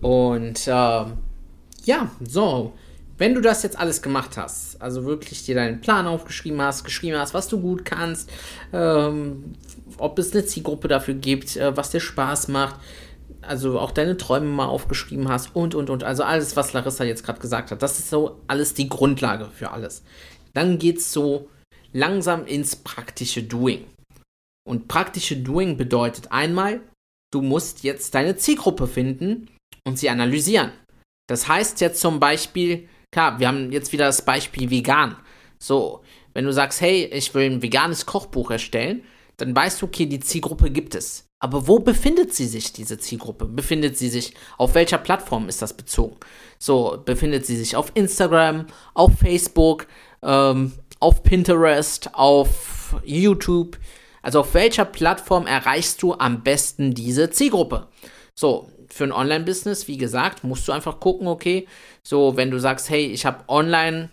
Und 0.00 0.66
äh, 0.66 1.04
ja, 1.84 2.10
so. 2.20 2.72
Wenn 3.18 3.34
du 3.34 3.40
das 3.40 3.62
jetzt 3.62 3.78
alles 3.78 4.02
gemacht 4.02 4.36
hast, 4.36 4.82
also 4.82 5.04
wirklich 5.06 5.44
dir 5.44 5.54
deinen 5.54 5.80
Plan 5.80 6.06
aufgeschrieben 6.06 6.60
hast, 6.60 6.84
geschrieben 6.84 7.16
hast, 7.18 7.32
was 7.32 7.48
du 7.48 7.58
gut 7.60 7.86
kannst, 7.86 8.30
ähm, 8.74 9.54
ob 9.96 10.18
es 10.18 10.32
eine 10.32 10.44
Zielgruppe 10.44 10.88
dafür 10.88 11.14
gibt, 11.14 11.56
äh, 11.56 11.74
was 11.74 11.90
dir 11.90 12.00
Spaß 12.00 12.48
macht, 12.48 12.76
also 13.46 13.78
auch 13.78 13.90
deine 13.90 14.16
Träume 14.16 14.46
mal 14.46 14.66
aufgeschrieben 14.66 15.28
hast 15.28 15.54
und, 15.54 15.74
und, 15.74 15.90
und. 15.90 16.04
Also 16.04 16.22
alles, 16.22 16.56
was 16.56 16.72
Larissa 16.72 17.04
jetzt 17.04 17.24
gerade 17.24 17.40
gesagt 17.40 17.70
hat. 17.70 17.82
Das 17.82 17.98
ist 17.98 18.10
so 18.10 18.40
alles 18.46 18.74
die 18.74 18.88
Grundlage 18.88 19.46
für 19.46 19.70
alles. 19.70 20.02
Dann 20.54 20.78
geht 20.78 20.98
es 20.98 21.12
so 21.12 21.48
langsam 21.92 22.46
ins 22.46 22.76
praktische 22.76 23.42
Doing. 23.42 23.84
Und 24.66 24.88
praktische 24.88 25.36
Doing 25.36 25.76
bedeutet 25.76 26.32
einmal, 26.32 26.80
du 27.32 27.42
musst 27.42 27.84
jetzt 27.84 28.14
deine 28.14 28.36
Zielgruppe 28.36 28.86
finden 28.86 29.48
und 29.86 29.98
sie 29.98 30.10
analysieren. 30.10 30.72
Das 31.28 31.48
heißt 31.48 31.80
jetzt 31.80 32.00
zum 32.00 32.20
Beispiel, 32.20 32.88
klar, 33.12 33.38
wir 33.38 33.48
haben 33.48 33.72
jetzt 33.72 33.92
wieder 33.92 34.06
das 34.06 34.24
Beispiel 34.24 34.70
vegan. 34.70 35.16
So, 35.58 36.02
wenn 36.34 36.44
du 36.44 36.52
sagst, 36.52 36.80
hey, 36.80 37.04
ich 37.06 37.34
will 37.34 37.50
ein 37.50 37.62
veganes 37.62 38.06
Kochbuch 38.06 38.50
erstellen, 38.50 39.02
dann 39.36 39.54
weißt 39.54 39.80
du, 39.80 39.86
okay, 39.86 40.06
die 40.06 40.20
Zielgruppe 40.20 40.70
gibt 40.70 40.94
es. 40.94 41.25
Aber 41.38 41.68
wo 41.68 41.78
befindet 41.78 42.34
sie 42.34 42.46
sich, 42.46 42.72
diese 42.72 42.98
Zielgruppe? 42.98 43.44
Befindet 43.44 43.98
sie 43.98 44.08
sich, 44.08 44.34
auf 44.56 44.74
welcher 44.74 44.98
Plattform 44.98 45.48
ist 45.48 45.60
das 45.60 45.76
bezogen? 45.76 46.16
So, 46.58 47.02
befindet 47.04 47.44
sie 47.44 47.56
sich 47.56 47.76
auf 47.76 47.92
Instagram, 47.94 48.66
auf 48.94 49.18
Facebook, 49.18 49.86
ähm, 50.22 50.72
auf 50.98 51.22
Pinterest, 51.22 52.14
auf 52.14 52.96
YouTube? 53.04 53.78
Also 54.22 54.40
auf 54.40 54.54
welcher 54.54 54.86
Plattform 54.86 55.46
erreichst 55.46 56.02
du 56.02 56.14
am 56.14 56.42
besten 56.42 56.94
diese 56.94 57.30
Zielgruppe? 57.30 57.88
So, 58.34 58.70
für 58.88 59.04
ein 59.04 59.12
Online-Business, 59.12 59.88
wie 59.88 59.98
gesagt, 59.98 60.42
musst 60.42 60.66
du 60.66 60.72
einfach 60.72 61.00
gucken, 61.00 61.28
okay, 61.28 61.68
so, 62.02 62.36
wenn 62.36 62.50
du 62.50 62.58
sagst, 62.58 62.88
hey, 62.88 63.06
ich 63.06 63.26
habe 63.26 63.44
online 63.48 64.10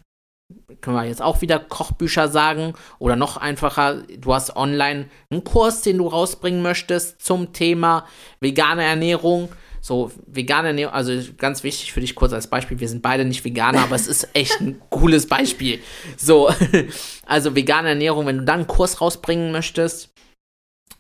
können 0.82 0.96
wir 0.96 1.06
jetzt 1.06 1.22
auch 1.22 1.42
wieder 1.42 1.60
Kochbücher 1.60 2.28
sagen 2.28 2.74
oder 3.00 3.16
noch 3.16 3.38
einfacher, 3.38 4.04
du 4.18 4.34
hast 4.34 4.56
online 4.56 5.10
einen 5.30 5.44
Kurs, 5.44 5.82
den 5.82 5.98
du 5.98 6.08
rausbringen 6.08 6.62
möchtest 6.62 7.22
zum 7.22 7.54
Thema 7.54 8.06
vegane 8.40 8.84
Ernährung. 8.84 9.50
So, 9.82 10.12
vegane 10.28 10.70
Ernährung, 10.70 10.94
also 10.94 11.12
ganz 11.38 11.64
wichtig 11.64 11.92
für 11.92 12.00
dich 12.00 12.16
kurz 12.16 12.32
als 12.32 12.48
Beispiel, 12.48 12.80
wir 12.80 12.88
sind 12.88 13.02
beide 13.02 13.26
nicht 13.26 13.44
Veganer, 13.44 13.82
aber 13.84 13.98
es 13.98 14.08
ist 14.08 14.30
echt 14.34 14.62
ein 14.62 14.82
cooles 14.90 15.28
Beispiel. 15.28 15.80
So, 16.16 16.50
also 17.26 17.54
vegane 17.54 17.90
Ernährung, 17.90 18.26
wenn 18.26 18.38
du 18.38 18.46
dann 18.46 18.60
einen 18.60 18.68
Kurs 18.68 19.02
rausbringen 19.02 19.52
möchtest, 19.52 20.14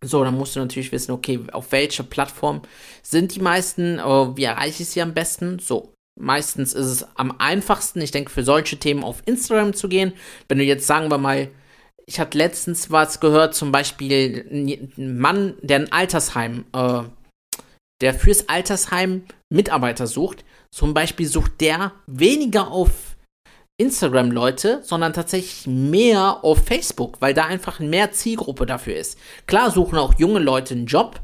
so, 0.03 0.23
dann 0.23 0.35
musst 0.35 0.55
du 0.55 0.59
natürlich 0.59 0.91
wissen, 0.91 1.11
okay, 1.11 1.39
auf 1.53 1.71
welcher 1.71 2.03
Plattform 2.03 2.61
sind 3.01 3.35
die 3.35 3.39
meisten, 3.39 3.99
äh, 3.99 4.37
wie 4.37 4.43
erreiche 4.43 4.83
ich 4.83 4.89
sie 4.89 5.01
am 5.01 5.13
besten? 5.13 5.59
So, 5.59 5.92
Meistens 6.19 6.73
ist 6.73 6.85
es 6.85 7.07
am 7.15 7.33
einfachsten, 7.39 8.01
ich 8.01 8.11
denke, 8.11 8.31
für 8.31 8.43
solche 8.43 8.77
Themen 8.77 9.03
auf 9.03 9.23
Instagram 9.25 9.73
zu 9.73 9.89
gehen. 9.89 10.13
Wenn 10.47 10.59
du 10.59 10.63
jetzt, 10.63 10.85
sagen 10.85 11.09
wir 11.09 11.17
mal, 11.17 11.49
ich 12.05 12.19
hatte 12.19 12.37
letztens 12.37 12.91
was 12.91 13.19
gehört, 13.19 13.55
zum 13.55 13.71
Beispiel 13.71 14.91
ein 14.97 15.17
Mann, 15.19 15.55
der 15.61 15.79
ein 15.79 15.91
Altersheim, 15.91 16.65
äh, 16.73 17.03
der 18.01 18.13
fürs 18.13 18.49
Altersheim 18.49 19.23
Mitarbeiter 19.49 20.07
sucht. 20.07 20.43
Zum 20.71 20.93
Beispiel 20.93 21.27
sucht 21.27 21.61
der 21.61 21.93
weniger 22.07 22.69
auf 22.71 23.15
Instagram 23.77 24.31
Leute, 24.31 24.81
sondern 24.83 25.13
tatsächlich 25.13 25.65
mehr 25.67 26.43
auf 26.43 26.65
Facebook, 26.65 27.21
weil 27.21 27.33
da 27.33 27.45
einfach 27.45 27.79
mehr 27.79 28.11
Zielgruppe 28.11 28.65
dafür 28.65 28.95
ist. 28.95 29.17
Klar 29.47 29.71
suchen 29.71 29.97
auch 29.97 30.13
junge 30.19 30.39
Leute 30.39 30.75
einen 30.75 30.85
Job, 30.85 31.21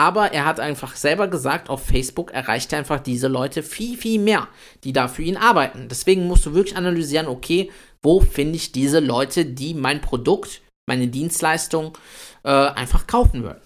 aber 0.00 0.32
er 0.32 0.46
hat 0.46 0.60
einfach 0.60 0.96
selber 0.96 1.28
gesagt, 1.28 1.68
auf 1.68 1.84
Facebook 1.84 2.30
erreicht 2.30 2.72
er 2.72 2.78
einfach 2.78 3.00
diese 3.00 3.28
Leute 3.28 3.62
viel, 3.62 3.98
viel 3.98 4.18
mehr, 4.18 4.48
die 4.82 4.94
da 4.94 5.08
für 5.08 5.20
ihn 5.20 5.36
arbeiten. 5.36 5.88
Deswegen 5.90 6.26
musst 6.26 6.46
du 6.46 6.54
wirklich 6.54 6.74
analysieren, 6.74 7.26
okay, 7.26 7.70
wo 8.02 8.22
finde 8.22 8.56
ich 8.56 8.72
diese 8.72 9.00
Leute, 9.00 9.44
die 9.44 9.74
mein 9.74 10.00
Produkt, 10.00 10.62
meine 10.88 11.08
Dienstleistung 11.08 11.98
äh, 12.44 12.48
einfach 12.48 13.06
kaufen 13.06 13.42
würden. 13.42 13.60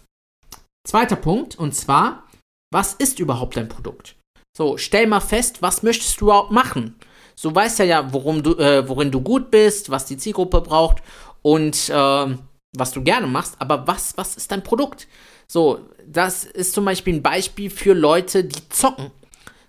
Zweiter 0.84 1.14
Punkt, 1.14 1.56
und 1.56 1.72
zwar, 1.72 2.24
was 2.72 2.94
ist 2.94 3.20
überhaupt 3.20 3.56
dein 3.56 3.68
Produkt? 3.68 4.16
So, 4.58 4.76
stell 4.76 5.06
mal 5.06 5.20
fest, 5.20 5.62
was 5.62 5.84
möchtest 5.84 6.20
du 6.20 6.24
überhaupt 6.24 6.50
machen? 6.50 6.96
So 7.36 7.54
weißt 7.54 7.78
ja 7.78 7.84
ja, 7.84 8.12
worum 8.12 8.42
du, 8.42 8.56
äh, 8.58 8.88
worin 8.88 9.12
du 9.12 9.20
gut 9.20 9.52
bist, 9.52 9.88
was 9.88 10.06
die 10.06 10.16
Zielgruppe 10.16 10.62
braucht 10.62 11.00
und 11.42 11.90
äh, 11.90 12.36
was 12.76 12.90
du 12.90 13.04
gerne 13.04 13.28
machst, 13.28 13.54
aber 13.60 13.86
was, 13.86 14.18
was 14.18 14.34
ist 14.34 14.50
dein 14.50 14.64
Produkt? 14.64 15.06
So, 15.46 15.80
das 16.06 16.44
ist 16.44 16.74
zum 16.74 16.84
Beispiel 16.84 17.14
ein 17.14 17.22
Beispiel 17.22 17.70
für 17.70 17.94
Leute, 17.94 18.44
die 18.44 18.68
zocken. 18.68 19.10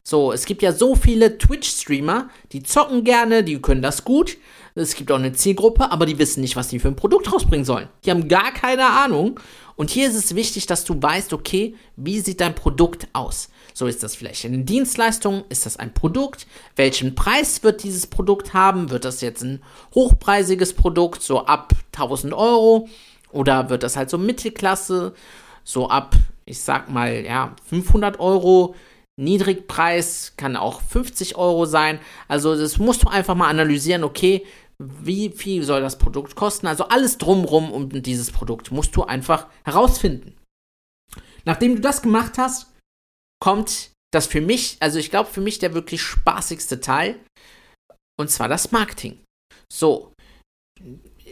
So, 0.04 0.32
es 0.32 0.46
gibt 0.46 0.62
ja 0.62 0.72
so 0.72 0.96
viele 0.96 1.38
Twitch-Streamer, 1.38 2.30
die 2.52 2.62
zocken 2.62 3.04
gerne, 3.04 3.44
die 3.44 3.60
können 3.60 3.82
das 3.82 4.06
gut. 4.06 4.38
Es 4.76 4.96
gibt 4.96 5.12
auch 5.12 5.18
eine 5.18 5.34
Zielgruppe, 5.34 5.92
aber 5.92 6.06
die 6.06 6.20
wissen 6.20 6.42
nicht, 6.42 6.56
was 6.56 6.68
die 6.68 6.80
für 6.80 6.90
ein 6.90 6.96
Produkt 6.96 7.32
rausbringen 7.32 7.66
sollen. 7.66 7.88
Die 8.04 8.12
haben 8.12 8.28
gar 8.28 8.52
keine 8.52 8.86
Ahnung. 8.86 9.40
Und 9.76 9.90
hier 9.90 10.08
ist 10.08 10.16
es 10.16 10.36
wichtig, 10.36 10.68
dass 10.68 10.84
du 10.84 11.02
weißt, 11.02 11.34
okay, 11.34 11.76
wie 11.96 12.20
sieht 12.20 12.40
dein 12.40 12.54
Produkt 12.54 13.08
aus? 13.14 13.50
So 13.74 13.88
ist 13.88 14.04
das 14.04 14.16
vielleicht 14.16 14.46
eine 14.46 14.60
Dienstleistung, 14.60 15.44
ist 15.50 15.66
das 15.66 15.78
ein 15.78 15.94
Produkt? 15.94 16.46
Welchen 16.76 17.16
Preis 17.16 17.64
wird 17.64 17.84
dieses 17.84 18.06
Produkt 18.06 18.54
haben? 18.54 18.92
Wird 18.92 19.06
das 19.06 19.22
jetzt 19.22 19.44
ein 19.44 19.62
hochpreisiges 19.94 20.74
Produkt, 20.74 21.24
so 21.24 21.46
ab 21.46 21.74
1000 21.94 22.34
Euro? 22.34 22.88
Oder 23.32 23.70
wird 23.70 23.84
das 23.84 23.98
halt 23.98 24.10
so 24.10 24.18
Mittelklasse? 24.18 25.14
So 25.66 25.90
ab, 25.90 26.16
ich 26.46 26.62
sag 26.62 26.90
mal, 26.90 27.26
ja, 27.26 27.56
500 27.66 28.20
Euro. 28.20 28.76
Niedrigpreis 29.18 30.34
kann 30.36 30.58
auch 30.58 30.82
50 30.82 31.38
Euro 31.38 31.66
sein. 31.66 32.00
Also 32.28 32.56
das 32.56 32.78
musst 32.78 33.04
du 33.04 33.08
einfach 33.08 33.36
mal 33.36 33.50
analysieren, 33.50 34.04
okay, 34.04 34.46
wie 34.78 35.30
viel 35.30 35.64
soll 35.64 35.82
das 35.82 35.98
Produkt 35.98 36.36
kosten? 36.36 36.68
Also 36.68 36.86
alles 36.86 37.18
drumrum 37.18 37.72
um 37.72 37.90
dieses 37.90 38.32
Produkt 38.32 38.72
musst 38.72 38.96
du 38.96 39.04
einfach 39.04 39.48
herausfinden. 39.64 40.36
Nachdem 41.46 41.76
du 41.76 41.82
das 41.82 42.02
gemacht 42.02 42.38
hast, 42.38 42.74
kommt 43.42 43.92
das 44.12 44.28
für 44.28 44.42
mich, 44.42 44.78
also 44.80 45.00
ich 45.00 45.12
glaube 45.12 45.30
für 45.30 45.42
mich 45.42 45.60
der 45.60 45.74
wirklich 45.74 46.02
spaßigste 46.02 46.80
Teil, 46.82 47.20
und 48.20 48.30
zwar 48.30 48.48
das 48.48 48.72
Marketing. 48.72 49.20
So, 49.72 50.12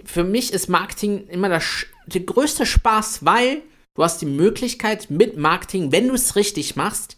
für 0.05 0.23
mich 0.23 0.53
ist 0.53 0.69
Marketing 0.69 1.27
immer 1.27 1.49
das, 1.49 1.85
der 2.07 2.21
größte 2.21 2.65
Spaß, 2.65 3.25
weil 3.25 3.63
Du 3.95 4.03
hast 4.03 4.21
die 4.21 4.25
Möglichkeit 4.25 5.09
mit 5.09 5.37
Marketing, 5.37 5.91
wenn 5.91 6.07
du 6.07 6.15
es 6.15 6.35
richtig 6.35 6.75
machst, 6.75 7.17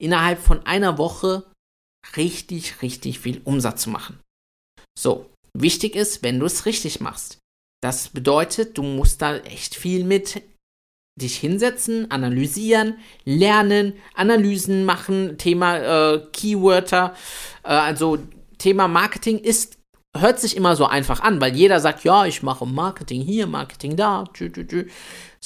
innerhalb 0.00 0.40
von 0.40 0.64
einer 0.66 0.98
Woche 0.98 1.44
richtig, 2.16 2.82
richtig 2.82 3.20
viel 3.20 3.40
Umsatz 3.44 3.82
zu 3.82 3.90
machen. 3.90 4.20
So, 4.98 5.30
wichtig 5.52 5.94
ist, 5.94 6.22
wenn 6.22 6.40
du 6.40 6.46
es 6.46 6.64
richtig 6.64 7.00
machst. 7.00 7.38
Das 7.82 8.08
bedeutet, 8.08 8.78
du 8.78 8.82
musst 8.82 9.20
da 9.20 9.36
echt 9.36 9.74
viel 9.74 10.04
mit 10.04 10.42
dich 11.20 11.38
hinsetzen, 11.38 12.10
analysieren, 12.10 12.98
lernen, 13.24 13.94
Analysen 14.14 14.84
machen, 14.84 15.38
Thema 15.38 15.78
äh, 16.14 16.26
Keywörter, 16.32 17.14
äh, 17.62 17.68
also 17.68 18.18
Thema 18.58 18.88
Marketing 18.88 19.38
ist 19.38 19.75
hört 20.20 20.40
sich 20.40 20.56
immer 20.56 20.76
so 20.76 20.86
einfach 20.86 21.20
an, 21.20 21.40
weil 21.40 21.54
jeder 21.54 21.80
sagt, 21.80 22.04
ja, 22.04 22.26
ich 22.26 22.42
mache 22.42 22.66
Marketing 22.66 23.22
hier, 23.22 23.46
Marketing 23.46 23.96
da, 23.96 24.24
tü, 24.32 24.50
tü, 24.50 24.66
tü 24.66 24.86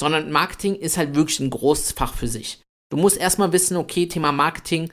sondern 0.00 0.32
Marketing 0.32 0.74
ist 0.76 0.96
halt 0.96 1.14
wirklich 1.14 1.40
ein 1.40 1.50
großes 1.50 1.92
Fach 1.92 2.14
für 2.14 2.26
sich. 2.26 2.62
Du 2.90 2.96
musst 2.96 3.18
erstmal 3.18 3.52
wissen, 3.52 3.76
okay, 3.76 4.08
Thema 4.08 4.32
Marketing, 4.32 4.90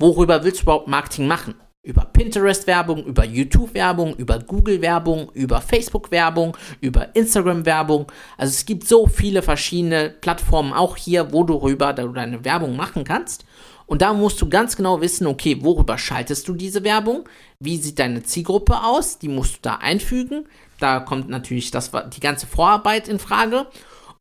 worüber 0.00 0.42
willst 0.42 0.60
du 0.60 0.62
überhaupt 0.62 0.88
Marketing 0.88 1.28
machen? 1.28 1.54
Über 1.86 2.06
Pinterest-Werbung, 2.06 3.04
über 3.04 3.24
YouTube-Werbung, 3.24 4.16
über 4.16 4.38
Google-Werbung, 4.40 5.30
über 5.34 5.60
Facebook-Werbung, 5.60 6.56
über 6.80 7.14
Instagram-Werbung. 7.14 8.10
Also 8.36 8.52
es 8.52 8.66
gibt 8.66 8.88
so 8.88 9.06
viele 9.06 9.42
verschiedene 9.42 10.10
Plattformen 10.10 10.72
auch 10.72 10.96
hier, 10.96 11.32
wo 11.32 11.44
du 11.44 11.54
rüber 11.54 11.92
deine 11.92 12.44
Werbung 12.44 12.74
machen 12.74 13.04
kannst. 13.04 13.44
Und 13.88 14.02
da 14.02 14.12
musst 14.12 14.40
du 14.42 14.48
ganz 14.48 14.76
genau 14.76 15.00
wissen, 15.00 15.26
okay, 15.26 15.62
worüber 15.62 15.96
schaltest 15.96 16.46
du 16.46 16.52
diese 16.52 16.84
Werbung? 16.84 17.26
Wie 17.58 17.78
sieht 17.78 17.98
deine 17.98 18.22
Zielgruppe 18.22 18.84
aus? 18.84 19.18
Die 19.18 19.28
musst 19.28 19.56
du 19.56 19.58
da 19.62 19.76
einfügen. 19.76 20.46
Da 20.78 21.00
kommt 21.00 21.30
natürlich 21.30 21.70
das, 21.70 21.90
die 22.14 22.20
ganze 22.20 22.46
Vorarbeit 22.46 23.08
in 23.08 23.18
Frage. 23.18 23.66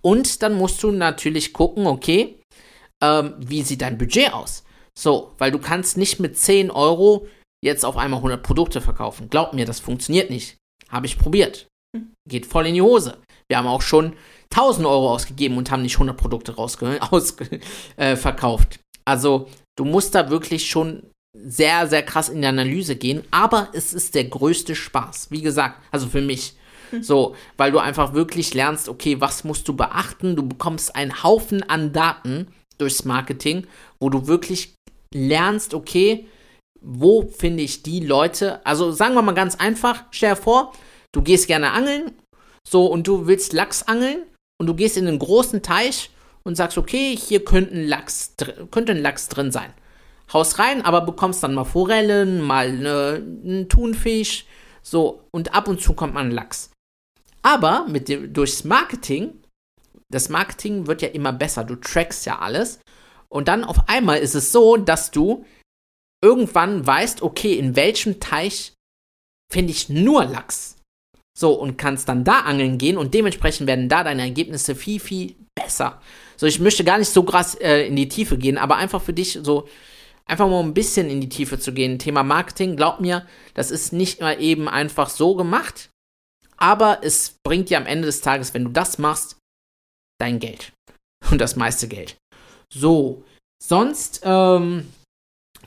Und 0.01 0.41
dann 0.41 0.53
musst 0.53 0.81
du 0.83 0.91
natürlich 0.91 1.51
gucken, 1.51 1.85
okay, 1.85 2.39
ähm, 3.03 3.33
wie 3.39 3.61
sieht 3.61 3.81
dein 3.81 3.97
Budget 3.97 4.33
aus? 4.33 4.63
So, 4.97 5.33
weil 5.37 5.51
du 5.51 5.59
kannst 5.59 5.97
nicht 5.97 6.19
mit 6.21 6.37
10 6.37 6.71
Euro 6.71 7.27
jetzt 7.61 7.83
auf 7.83 7.97
einmal 7.97 8.19
100 8.19 8.41
Produkte 8.41 8.79
verkaufen. 8.79 9.29
Glaub 9.29 9.53
mir, 9.53 9.65
das 9.65 9.81
funktioniert 9.81 10.29
nicht. 10.29 10.55
Habe 10.89 11.07
ich 11.07 11.19
probiert. 11.19 11.67
Geht 12.27 12.45
voll 12.45 12.67
in 12.67 12.75
die 12.75 12.81
Hose. 12.81 13.17
Wir 13.49 13.57
haben 13.57 13.67
auch 13.67 13.81
schon 13.81 14.13
1000 14.53 14.87
Euro 14.87 15.13
ausgegeben 15.13 15.57
und 15.57 15.71
haben 15.71 15.81
nicht 15.81 15.95
100 15.95 16.15
Produkte 16.15 16.55
rausverkauft. 16.55 17.41
äh, 17.97 18.15
also, 19.07 19.47
du 19.77 19.85
musst 19.85 20.15
da 20.15 20.29
wirklich 20.29 20.69
schon 20.69 21.03
sehr, 21.33 21.87
sehr 21.87 22.03
krass 22.03 22.27
in 22.27 22.41
die 22.41 22.47
Analyse 22.47 22.97
gehen, 22.97 23.23
aber 23.31 23.69
es 23.71 23.93
ist 23.93 24.15
der 24.15 24.25
größte 24.25 24.75
Spaß. 24.75 25.31
Wie 25.31 25.41
gesagt, 25.41 25.79
also 25.91 26.07
für 26.07 26.21
mich. 26.21 26.55
So, 27.01 27.35
weil 27.55 27.71
du 27.71 27.79
einfach 27.79 28.13
wirklich 28.13 28.53
lernst, 28.53 28.89
okay, 28.89 29.21
was 29.21 29.45
musst 29.45 29.67
du 29.67 29.75
beachten? 29.75 30.35
Du 30.35 30.47
bekommst 30.47 30.95
einen 30.95 31.23
Haufen 31.23 31.63
an 31.69 31.93
Daten 31.93 32.47
durchs 32.77 33.05
Marketing, 33.05 33.65
wo 33.99 34.09
du 34.09 34.27
wirklich 34.27 34.73
lernst, 35.13 35.73
okay, 35.73 36.27
wo 36.81 37.27
finde 37.27 37.63
ich 37.63 37.83
die 37.83 38.01
Leute? 38.01 38.65
Also 38.65 38.91
sagen 38.91 39.15
wir 39.15 39.21
mal 39.21 39.33
ganz 39.33 39.55
einfach, 39.55 40.03
stell 40.11 40.35
dir 40.35 40.41
vor, 40.41 40.73
du 41.13 41.21
gehst 41.21 41.47
gerne 41.47 41.71
angeln, 41.71 42.11
so 42.67 42.85
und 42.85 43.07
du 43.07 43.25
willst 43.25 43.53
Lachs 43.53 43.83
angeln 43.83 44.23
und 44.59 44.67
du 44.67 44.73
gehst 44.73 44.97
in 44.97 45.07
einen 45.07 45.19
großen 45.19 45.61
Teich 45.61 46.09
und 46.47 46.55
sagst, 46.55 46.77
okay, 46.77 47.15
hier 47.15 47.43
könnte 47.43 47.75
ein 47.75 47.85
Lachs, 47.85 48.35
könnte 48.71 48.93
ein 48.93 49.01
Lachs 49.01 49.27
drin 49.27 49.51
sein. 49.51 49.73
Haust 50.31 50.59
rein, 50.59 50.81
aber 50.81 51.01
bekommst 51.01 51.43
dann 51.43 51.53
mal 51.53 51.65
Forellen, 51.65 52.41
mal 52.41 52.71
ne, 52.71 53.21
einen 53.43 53.67
Thunfisch, 53.67 54.45
so, 54.81 55.27
und 55.31 55.53
ab 55.53 55.67
und 55.67 55.81
zu 55.81 55.93
kommt 55.93 56.13
mal 56.13 56.23
ein 56.23 56.31
Lachs. 56.31 56.71
Aber 57.41 57.85
mit 57.89 58.07
dem, 58.07 58.31
durchs 58.33 58.63
Marketing, 58.63 59.41
das 60.09 60.29
Marketing 60.29 60.87
wird 60.87 61.01
ja 61.01 61.09
immer 61.09 61.33
besser, 61.33 61.65
du 61.65 61.75
trackst 61.75 62.25
ja 62.25 62.39
alles. 62.39 62.79
Und 63.27 63.49
dann 63.49 63.65
auf 63.65 63.89
einmal 63.89 64.19
ist 64.19 64.35
es 64.35 64.53
so, 64.53 64.77
dass 64.77 65.11
du 65.11 65.45
irgendwann 66.23 66.87
weißt, 66.87 67.21
okay, 67.23 67.55
in 67.55 67.75
welchem 67.75 68.21
Teich 68.21 68.73
finde 69.51 69.71
ich 69.71 69.89
nur 69.89 70.23
Lachs. 70.23 70.77
So, 71.37 71.53
und 71.53 71.77
kannst 71.77 72.07
dann 72.07 72.23
da 72.23 72.39
angeln 72.39 72.77
gehen 72.77 72.97
und 72.97 73.13
dementsprechend 73.13 73.67
werden 73.67 73.89
da 73.89 74.05
deine 74.05 74.21
Ergebnisse 74.21 74.75
viel, 74.75 75.01
viel 75.01 75.35
besser. 75.53 76.01
So, 76.37 76.45
ich 76.45 76.59
möchte 76.59 76.83
gar 76.83 76.97
nicht 76.97 77.09
so 77.09 77.23
krass 77.23 77.55
äh, 77.55 77.87
in 77.87 77.95
die 77.95 78.07
Tiefe 78.07 78.37
gehen, 78.37 78.57
aber 78.57 78.77
einfach 78.77 79.01
für 79.01 79.13
dich 79.13 79.39
so, 79.41 79.67
einfach 80.25 80.47
mal 80.47 80.61
ein 80.61 80.73
bisschen 80.73 81.09
in 81.09 81.19
die 81.19 81.29
Tiefe 81.29 81.59
zu 81.59 81.73
gehen. 81.73 81.99
Thema 81.99 82.23
Marketing, 82.23 82.75
glaub 82.75 83.01
mir, 83.01 83.25
das 83.55 83.71
ist 83.71 83.91
nicht 83.91 84.21
mal 84.21 84.41
eben 84.41 84.69
einfach 84.69 85.09
so 85.09 85.35
gemacht, 85.35 85.89
aber 86.55 86.99
es 87.01 87.35
bringt 87.43 87.69
dir 87.69 87.77
am 87.77 87.87
Ende 87.87 88.05
des 88.05 88.21
Tages, 88.21 88.53
wenn 88.53 88.65
du 88.65 88.71
das 88.71 88.97
machst, 88.99 89.37
dein 90.19 90.39
Geld. 90.39 90.71
Und 91.31 91.41
das 91.41 91.55
meiste 91.55 91.87
Geld. 91.87 92.15
So, 92.71 93.23
sonst, 93.61 94.21
ähm, 94.23 94.87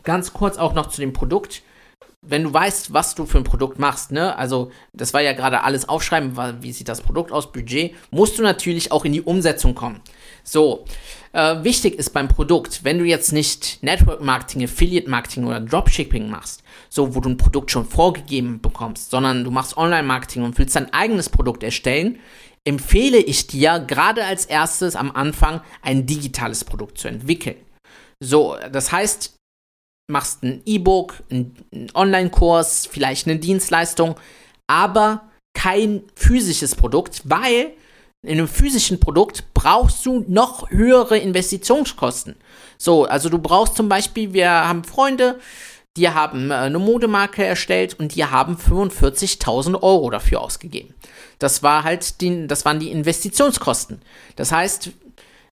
ganz 0.05 0.33
kurz 0.33 0.57
auch 0.57 0.75
noch 0.75 0.89
zu 0.89 1.01
dem 1.01 1.13
Produkt 1.13 1.63
wenn 2.23 2.45
du 2.45 2.53
weißt, 2.53 2.93
was 2.93 3.15
du 3.15 3.25
für 3.25 3.39
ein 3.39 3.45
Produkt 3.45 3.79
machst, 3.79 4.13
ne, 4.13 4.37
also 4.37 4.71
das 4.93 5.15
war 5.15 5.23
ja 5.23 5.33
gerade 5.33 5.63
alles 5.63 5.89
aufschreiben, 5.89 6.37
wie 6.63 6.73
sieht 6.73 6.89
das 6.89 7.01
Produkt 7.01 7.33
aus, 7.33 7.51
Budget, 7.51 7.95
musst 8.11 8.39
du 8.39 8.43
natürlich 8.43 8.93
auch 8.93 9.05
in 9.05 9.13
die 9.13 9.23
Umsetzung 9.23 9.75
kommen. 9.75 10.01
So, 10.51 10.85
äh, 11.33 11.63
wichtig 11.63 11.95
ist 11.95 12.11
beim 12.11 12.27
Produkt, 12.27 12.83
wenn 12.83 12.99
du 12.99 13.05
jetzt 13.05 13.33
nicht 13.33 13.81
Network 13.85 14.21
Marketing, 14.21 14.65
Affiliate 14.65 15.09
Marketing 15.09 15.47
oder 15.47 15.61
Dropshipping 15.61 16.29
machst, 16.29 16.65
so 16.89 17.15
wo 17.15 17.21
du 17.21 17.29
ein 17.29 17.37
Produkt 17.37 17.71
schon 17.71 17.87
vorgegeben 17.87 18.61
bekommst, 18.61 19.13
sondern 19.13 19.45
du 19.45 19.53
machst 19.53 19.77
Online 19.77 20.03
Marketing 20.03 20.43
und 20.43 20.59
willst 20.59 20.75
dein 20.75 20.93
eigenes 20.93 21.29
Produkt 21.29 21.63
erstellen, 21.63 22.19
empfehle 22.65 23.19
ich 23.19 23.47
dir 23.47 23.79
gerade 23.79 24.25
als 24.25 24.45
erstes 24.45 24.97
am 24.97 25.13
Anfang 25.13 25.61
ein 25.83 26.05
digitales 26.07 26.65
Produkt 26.65 26.99
zu 26.99 27.07
entwickeln. 27.07 27.57
So, 28.19 28.57
das 28.73 28.91
heißt, 28.91 29.37
machst 30.11 30.43
ein 30.43 30.63
E-Book, 30.67 31.23
einen 31.31 31.55
Online-Kurs, 31.95 32.89
vielleicht 32.91 33.29
eine 33.29 33.39
Dienstleistung, 33.39 34.17
aber 34.67 35.31
kein 35.57 36.03
physisches 36.17 36.75
Produkt, 36.75 37.23
weil 37.25 37.75
in 38.23 38.33
einem 38.33 38.49
physischen 38.49 39.01
Produkt 39.01 39.45
brauchst 39.55 40.05
du 40.05 40.25
noch 40.29 40.71
höhere 40.71 41.19
Investitionskosten. 41.19 42.37
So, 42.77 43.05
also 43.05 43.29
du 43.29 43.39
brauchst 43.39 43.77
zum 43.77 43.89
Beispiel, 43.89 44.33
wir 44.33 44.51
haben 44.51 44.85
Freunde, 44.85 45.41
die 45.97 46.09
haben 46.09 46.51
äh, 46.51 46.55
eine 46.55 46.79
Modemarke 46.79 47.45
erstellt 47.45 47.99
und 47.99 48.15
die 48.15 48.25
haben 48.25 48.57
45.000 48.57 49.83
Euro 49.83 50.11
dafür 50.11 50.41
ausgegeben. 50.41 50.95
Das 51.39 51.63
war 51.63 51.85
halt 51.85 52.21
die, 52.21 52.47
das 52.47 52.65
waren 52.65 52.79
die 52.79 52.91
Investitionskosten. 52.91 54.03
Das 54.37 54.53
heißt, 54.53 54.91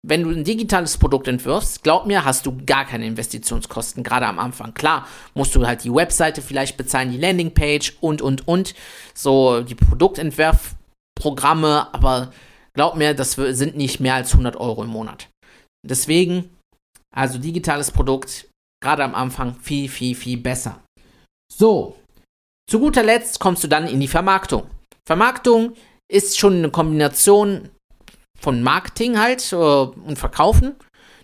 wenn 0.08 0.24
du 0.24 0.30
ein 0.30 0.44
digitales 0.44 0.98
Produkt 0.98 1.28
entwirfst, 1.28 1.84
glaub 1.84 2.06
mir, 2.06 2.26
hast 2.26 2.46
du 2.46 2.56
gar 2.66 2.86
keine 2.86 3.08
Investitionskosten, 3.08 4.04
gerade 4.04 4.28
am 4.28 4.38
Anfang. 4.38 4.74
Klar, 4.74 5.08
musst 5.34 5.56
du 5.56 5.66
halt 5.66 5.84
die 5.84 5.94
Webseite 5.94 6.44
vielleicht 6.44 6.78
bezahlen, 6.78 7.12
die 7.12 7.18
Landingpage 7.18 7.98
und, 8.02 8.22
und, 8.22 8.48
und. 8.48 8.76
So 9.16 9.62
die 9.62 9.74
Produktentwerfprogramme, 9.74 11.88
aber 11.92 12.32
glaub 12.76 12.96
mir, 12.96 13.14
das 13.14 13.34
sind 13.34 13.76
nicht 13.76 14.00
mehr 14.00 14.16
als 14.16 14.32
100 14.32 14.58
Euro 14.58 14.84
im 14.84 14.90
Monat. 14.90 15.30
Deswegen, 15.86 16.50
also 17.16 17.38
digitales 17.38 17.92
Produkt, 17.92 18.48
gerade 18.84 19.04
am 19.04 19.16
Anfang 19.16 19.56
viel, 19.56 19.90
viel, 19.90 20.16
viel 20.16 20.38
besser. 20.38 20.82
So, 21.52 21.98
zu 22.70 22.80
guter 22.80 23.04
Letzt 23.04 23.40
kommst 23.40 23.64
du 23.64 23.68
dann 23.68 23.88
in 23.88 24.00
die 24.00 24.08
Vermarktung. 24.08 24.70
Vermarktung 25.08 25.74
ist 26.12 26.38
schon 26.38 26.58
eine 26.58 26.72
Kombination 26.72 27.70
von 28.40 28.62
Marketing 28.62 29.20
halt 29.20 29.52
äh, 29.52 29.56
und 29.56 30.18
Verkaufen. 30.18 30.76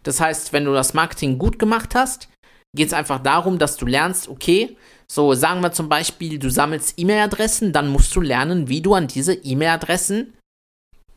Das 0.04 0.20
heißt, 0.20 0.54
wenn 0.54 0.66
du 0.66 0.74
das 0.74 0.94
Marketing 0.94 1.38
gut 1.38 1.60
gemacht 1.60 1.94
hast, 1.96 2.30
geht 2.76 2.88
es 2.88 2.94
einfach 2.94 3.22
darum, 3.22 3.60
dass 3.60 3.78
du 3.78 3.86
lernst, 3.86 4.28
okay, 4.28 4.78
so 5.12 5.34
sagen 5.34 5.62
wir 5.62 5.72
zum 5.72 5.90
Beispiel, 5.90 6.40
du 6.40 6.50
sammelst 6.50 6.94
E-Mail-Adressen, 6.98 7.74
dann 7.74 7.90
musst 7.90 8.16
du 8.16 8.22
lernen, 8.22 8.70
wie 8.70 8.82
du 8.82 8.94
an 8.94 9.08
diese 9.08 9.34
E-Mail-Adressen 9.34 10.34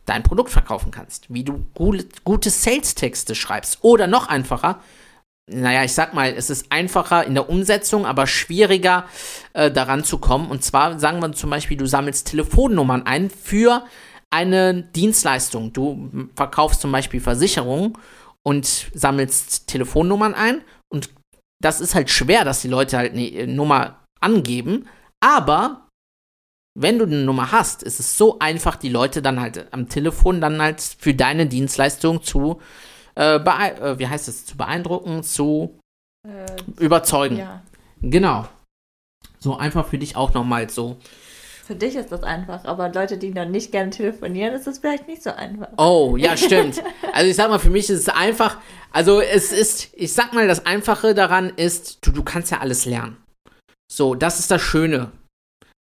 dein 0.06 0.22
Produkt 0.22 0.50
verkaufen 0.50 0.90
kannst, 0.90 1.32
wie 1.32 1.44
du 1.44 1.64
gute, 1.74 2.50
Sales-Texte 2.50 3.34
schreibst 3.34 3.78
oder 3.82 4.06
noch 4.06 4.28
einfacher, 4.28 4.80
naja, 5.46 5.84
ich 5.84 5.92
sag 5.92 6.14
mal, 6.14 6.32
es 6.34 6.48
ist 6.48 6.66
einfacher 6.70 7.24
in 7.24 7.34
der 7.34 7.50
Umsetzung, 7.50 8.06
aber 8.06 8.26
schwieriger 8.26 9.04
äh, 9.52 9.70
daran 9.70 10.02
zu 10.02 10.16
kommen. 10.16 10.50
Und 10.50 10.64
zwar 10.64 10.98
sagen 10.98 11.20
wir 11.20 11.32
zum 11.32 11.50
Beispiel, 11.50 11.76
du 11.76 11.86
sammelst 11.86 12.28
Telefonnummern 12.28 13.04
ein 13.04 13.28
für 13.28 13.84
eine 14.30 14.82
Dienstleistung. 14.82 15.74
Du 15.74 16.10
verkaufst 16.34 16.80
zum 16.80 16.92
Beispiel 16.92 17.20
Versicherungen 17.20 17.98
und 18.42 18.90
sammelst 18.94 19.66
Telefonnummern 19.66 20.34
ein 20.34 20.62
und 20.88 21.10
das 21.62 21.80
ist 21.80 21.94
halt 21.94 22.10
schwer, 22.10 22.44
dass 22.44 22.62
die 22.62 22.68
Leute 22.68 22.98
halt 22.98 23.12
eine 23.12 23.46
Nummer 23.46 24.00
angeben, 24.20 24.86
aber 25.20 25.83
wenn 26.74 26.98
du 26.98 27.04
eine 27.04 27.22
Nummer 27.22 27.52
hast, 27.52 27.82
ist 27.82 28.00
es 28.00 28.18
so 28.18 28.38
einfach, 28.38 28.76
die 28.76 28.88
Leute 28.88 29.22
dann 29.22 29.40
halt 29.40 29.72
am 29.72 29.88
Telefon 29.88 30.40
dann 30.40 30.60
halt 30.60 30.80
für 30.80 31.14
deine 31.14 31.46
Dienstleistung 31.46 32.22
zu, 32.22 32.60
äh, 33.16 33.36
äh, 33.36 33.98
wie 33.98 34.08
heißt 34.08 34.28
es, 34.28 34.44
zu 34.44 34.56
beeindrucken, 34.56 35.22
zu 35.22 35.78
äh, 36.26 36.82
überzeugen. 36.82 37.38
Ja. 37.38 37.62
Genau. 38.02 38.46
So 39.38 39.56
einfach 39.56 39.86
für 39.86 39.98
dich 39.98 40.16
auch 40.16 40.34
nochmal 40.34 40.68
so 40.68 40.98
für 41.64 41.74
dich 41.74 41.96
ist 41.96 42.12
das 42.12 42.22
einfach, 42.22 42.64
aber 42.66 42.90
Leute, 42.90 43.16
die 43.16 43.30
noch 43.30 43.46
nicht 43.46 43.72
gerne 43.72 43.90
telefonieren, 43.90 44.54
ist 44.54 44.66
das 44.66 44.78
vielleicht 44.78 45.08
nicht 45.08 45.22
so 45.22 45.30
einfach. 45.30 45.68
Oh, 45.78 46.16
ja, 46.18 46.36
stimmt. 46.36 46.82
Also 47.12 47.30
ich 47.30 47.36
sag 47.36 47.48
mal, 47.48 47.58
für 47.58 47.70
mich 47.70 47.88
ist 47.88 48.00
es 48.00 48.08
einfach, 48.08 48.58
also 48.92 49.20
es 49.20 49.50
ist, 49.50 49.88
ich 49.94 50.12
sag 50.12 50.34
mal, 50.34 50.46
das 50.46 50.66
Einfache 50.66 51.14
daran 51.14 51.50
ist, 51.56 52.06
du, 52.06 52.12
du 52.12 52.22
kannst 52.22 52.50
ja 52.50 52.58
alles 52.58 52.84
lernen. 52.84 53.16
So, 53.90 54.14
das 54.14 54.40
ist 54.40 54.50
das 54.50 54.60
Schöne. 54.60 55.12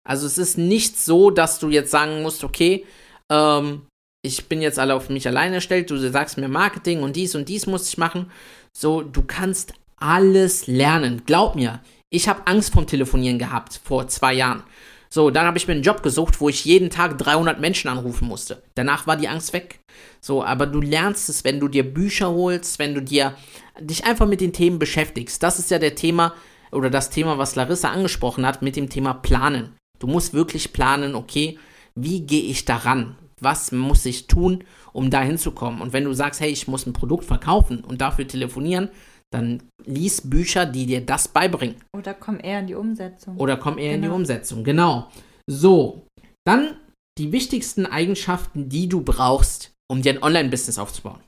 Also 0.03 0.25
es 0.25 0.37
ist 0.37 0.57
nicht 0.57 0.99
so, 0.99 1.29
dass 1.29 1.59
du 1.59 1.69
jetzt 1.69 1.91
sagen 1.91 2.21
musst, 2.21 2.43
okay, 2.43 2.85
ähm, 3.29 3.83
ich 4.23 4.47
bin 4.47 4.61
jetzt 4.61 4.79
alle 4.79 4.95
auf 4.95 5.09
mich 5.09 5.27
alleine 5.27 5.55
gestellt, 5.55 5.89
du 5.89 5.97
sagst 5.97 6.37
mir 6.37 6.47
Marketing 6.47 7.01
und 7.01 7.15
dies 7.15 7.35
und 7.35 7.49
dies 7.49 7.65
muss 7.65 7.87
ich 7.87 7.97
machen. 7.97 8.31
So, 8.73 9.01
du 9.01 9.23
kannst 9.23 9.73
alles 9.97 10.67
lernen. 10.67 11.23
Glaub 11.25 11.55
mir, 11.55 11.81
ich 12.09 12.27
habe 12.27 12.45
Angst 12.45 12.73
vom 12.73 12.87
Telefonieren 12.87 13.39
gehabt 13.39 13.79
vor 13.83 14.07
zwei 14.07 14.33
Jahren. 14.33 14.63
So, 15.09 15.29
dann 15.29 15.45
habe 15.45 15.57
ich 15.57 15.67
mir 15.67 15.73
einen 15.73 15.83
Job 15.83 16.03
gesucht, 16.03 16.39
wo 16.39 16.47
ich 16.47 16.63
jeden 16.63 16.89
Tag 16.89 17.17
300 17.17 17.59
Menschen 17.59 17.89
anrufen 17.89 18.27
musste. 18.27 18.63
Danach 18.75 19.07
war 19.07 19.17
die 19.17 19.27
Angst 19.27 19.51
weg. 19.51 19.79
So, 20.21 20.43
aber 20.43 20.65
du 20.65 20.79
lernst 20.79 21.27
es, 21.27 21.43
wenn 21.43 21.59
du 21.59 21.67
dir 21.67 21.83
Bücher 21.83 22.29
holst, 22.31 22.79
wenn 22.79 22.93
du 22.93 23.01
dir 23.01 23.35
dich 23.79 24.05
einfach 24.05 24.27
mit 24.27 24.39
den 24.39 24.53
Themen 24.53 24.79
beschäftigst. 24.79 25.43
Das 25.43 25.59
ist 25.59 25.69
ja 25.69 25.79
der 25.79 25.95
Thema 25.95 26.33
oder 26.71 26.89
das 26.89 27.09
Thema, 27.09 27.37
was 27.37 27.55
Larissa 27.55 27.89
angesprochen 27.89 28.45
hat 28.45 28.61
mit 28.61 28.77
dem 28.77 28.89
Thema 28.89 29.13
Planen. 29.13 29.75
Du 30.01 30.07
musst 30.07 30.33
wirklich 30.33 30.73
planen, 30.73 31.15
okay, 31.15 31.59
wie 31.95 32.21
gehe 32.21 32.43
ich 32.43 32.65
daran? 32.65 33.15
Was 33.39 33.71
muss 33.71 34.05
ich 34.05 34.27
tun, 34.27 34.63
um 34.93 35.09
da 35.09 35.21
hinzukommen? 35.21 35.81
Und 35.81 35.93
wenn 35.93 36.05
du 36.05 36.13
sagst, 36.13 36.41
hey, 36.41 36.49
ich 36.49 36.67
muss 36.67 36.85
ein 36.85 36.93
Produkt 36.93 37.25
verkaufen 37.25 37.83
und 37.83 38.01
dafür 38.01 38.27
telefonieren, 38.27 38.89
dann 39.31 39.63
lies 39.85 40.29
Bücher, 40.29 40.65
die 40.65 40.85
dir 40.85 41.05
das 41.05 41.27
beibringen. 41.27 41.75
Oder 41.95 42.13
komm 42.13 42.39
eher 42.41 42.59
in 42.59 42.67
die 42.67 42.75
Umsetzung. 42.75 43.37
Oder 43.37 43.57
komm 43.57 43.77
eher 43.77 43.91
genau. 43.91 43.95
in 43.95 44.01
die 44.01 44.07
genau. 44.07 44.15
Umsetzung, 44.15 44.63
genau. 44.63 45.11
So, 45.49 46.05
dann 46.45 46.75
die 47.17 47.31
wichtigsten 47.31 47.85
Eigenschaften, 47.85 48.69
die 48.69 48.89
du 48.89 49.01
brauchst, 49.01 49.71
um 49.89 50.01
dir 50.01 50.13
ein 50.13 50.23
Online-Business 50.23 50.79
aufzubauen. 50.79 51.21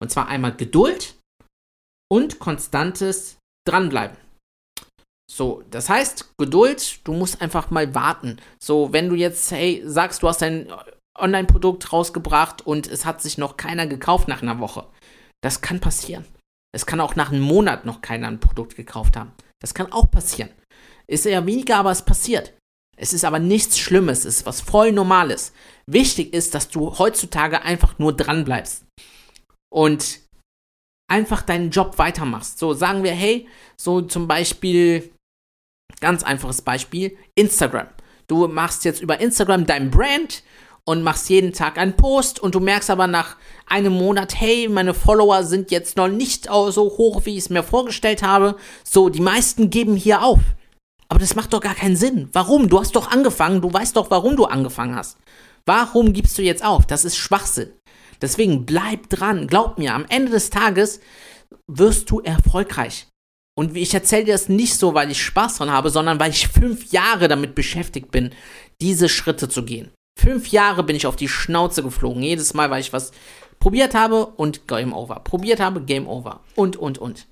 Und 0.00 0.10
zwar 0.10 0.28
einmal 0.28 0.54
Geduld 0.54 1.16
und 2.10 2.38
konstantes 2.38 3.38
Dranbleiben. 3.66 4.16
So, 5.30 5.62
das 5.70 5.88
heißt, 5.88 6.36
Geduld, 6.38 7.00
du 7.04 7.12
musst 7.12 7.42
einfach 7.42 7.70
mal 7.70 7.94
warten. 7.94 8.38
So, 8.62 8.92
wenn 8.92 9.08
du 9.08 9.14
jetzt, 9.14 9.50
hey, 9.50 9.82
sagst, 9.84 10.22
du 10.22 10.28
hast 10.28 10.42
dein 10.42 10.72
Online-Produkt 11.18 11.92
rausgebracht 11.92 12.66
und 12.66 12.86
es 12.86 13.04
hat 13.04 13.20
sich 13.20 13.38
noch 13.38 13.56
keiner 13.56 13.86
gekauft 13.86 14.28
nach 14.28 14.42
einer 14.42 14.58
Woche. 14.58 14.86
Das 15.42 15.60
kann 15.60 15.80
passieren. 15.80 16.24
Es 16.74 16.86
kann 16.86 17.00
auch 17.00 17.16
nach 17.16 17.30
einem 17.30 17.42
Monat 17.42 17.84
noch 17.84 18.00
keiner 18.00 18.28
ein 18.28 18.40
Produkt 18.40 18.76
gekauft 18.76 19.16
haben. 19.16 19.32
Das 19.60 19.74
kann 19.74 19.92
auch 19.92 20.10
passieren. 20.10 20.50
Ist 21.06 21.26
eher 21.26 21.46
weniger, 21.46 21.76
aber 21.76 21.90
es 21.90 22.04
passiert. 22.04 22.54
Es 22.96 23.12
ist 23.12 23.24
aber 23.24 23.38
nichts 23.38 23.78
Schlimmes, 23.78 24.20
es 24.20 24.38
ist 24.38 24.46
was 24.46 24.60
voll 24.60 24.92
Normales. 24.92 25.52
Wichtig 25.86 26.34
ist, 26.34 26.54
dass 26.54 26.68
du 26.68 26.98
heutzutage 26.98 27.62
einfach 27.62 27.98
nur 27.98 28.14
dran 28.14 28.44
bleibst 28.44 28.84
und 29.72 30.20
einfach 31.08 31.42
deinen 31.42 31.70
Job 31.70 31.98
weitermachst. 31.98 32.58
So 32.58 32.74
sagen 32.74 33.04
wir, 33.04 33.12
hey, 33.12 33.48
so 33.80 34.02
zum 34.02 34.26
Beispiel, 34.26 35.12
ganz 36.00 36.22
einfaches 36.22 36.62
Beispiel, 36.62 37.16
Instagram. 37.34 37.88
Du 38.26 38.46
machst 38.46 38.84
jetzt 38.84 39.00
über 39.00 39.20
Instagram 39.20 39.66
dein 39.66 39.90
Brand 39.90 40.42
und 40.84 41.02
machst 41.02 41.28
jeden 41.28 41.52
Tag 41.52 41.76
einen 41.78 41.96
Post 41.96 42.40
und 42.40 42.54
du 42.54 42.60
merkst 42.60 42.90
aber 42.90 43.06
nach 43.06 43.36
einem 43.66 43.92
Monat, 43.92 44.34
hey, 44.40 44.68
meine 44.68 44.94
Follower 44.94 45.44
sind 45.44 45.70
jetzt 45.70 45.96
noch 45.96 46.08
nicht 46.08 46.46
so 46.46 46.82
hoch, 46.96 47.22
wie 47.24 47.32
ich 47.32 47.44
es 47.44 47.50
mir 47.50 47.62
vorgestellt 47.62 48.22
habe. 48.22 48.56
So, 48.84 49.08
die 49.08 49.20
meisten 49.20 49.70
geben 49.70 49.96
hier 49.96 50.22
auf. 50.22 50.40
Aber 51.08 51.18
das 51.18 51.34
macht 51.34 51.52
doch 51.52 51.60
gar 51.60 51.74
keinen 51.74 51.96
Sinn. 51.96 52.28
Warum? 52.32 52.68
Du 52.68 52.80
hast 52.80 52.96
doch 52.96 53.10
angefangen, 53.10 53.60
du 53.60 53.72
weißt 53.72 53.96
doch, 53.96 54.10
warum 54.10 54.36
du 54.36 54.44
angefangen 54.44 54.94
hast. 54.94 55.18
Warum 55.66 56.12
gibst 56.12 56.38
du 56.38 56.42
jetzt 56.42 56.64
auf? 56.64 56.86
Das 56.86 57.04
ist 57.04 57.16
Schwachsinn. 57.16 57.70
Deswegen 58.22 58.64
bleib 58.64 59.08
dran. 59.10 59.46
Glaub 59.46 59.78
mir, 59.78 59.94
am 59.94 60.06
Ende 60.08 60.32
des 60.32 60.50
Tages 60.50 61.00
wirst 61.66 62.10
du 62.10 62.20
erfolgreich. 62.20 63.08
Und 63.58 63.76
ich 63.76 63.92
erzähle 63.92 64.24
dir 64.24 64.34
das 64.34 64.48
nicht 64.48 64.76
so, 64.76 64.94
weil 64.94 65.10
ich 65.10 65.20
Spaß 65.20 65.56
dran 65.56 65.72
habe, 65.72 65.90
sondern 65.90 66.20
weil 66.20 66.30
ich 66.30 66.46
fünf 66.46 66.92
Jahre 66.92 67.26
damit 67.26 67.56
beschäftigt 67.56 68.12
bin, 68.12 68.30
diese 68.80 69.08
Schritte 69.08 69.48
zu 69.48 69.64
gehen. 69.64 69.90
Fünf 70.16 70.46
Jahre 70.52 70.84
bin 70.84 70.94
ich 70.94 71.08
auf 71.08 71.16
die 71.16 71.26
Schnauze 71.26 71.82
geflogen. 71.82 72.22
Jedes 72.22 72.54
Mal, 72.54 72.70
weil 72.70 72.80
ich 72.80 72.92
was 72.92 73.10
probiert 73.58 73.96
habe 73.96 74.26
und 74.26 74.68
Game 74.68 74.92
Over. 74.92 75.16
Probiert 75.24 75.58
habe, 75.58 75.80
Game 75.80 76.06
Over. 76.06 76.38
Und, 76.54 76.76
und, 76.76 76.98
und. 76.98 77.26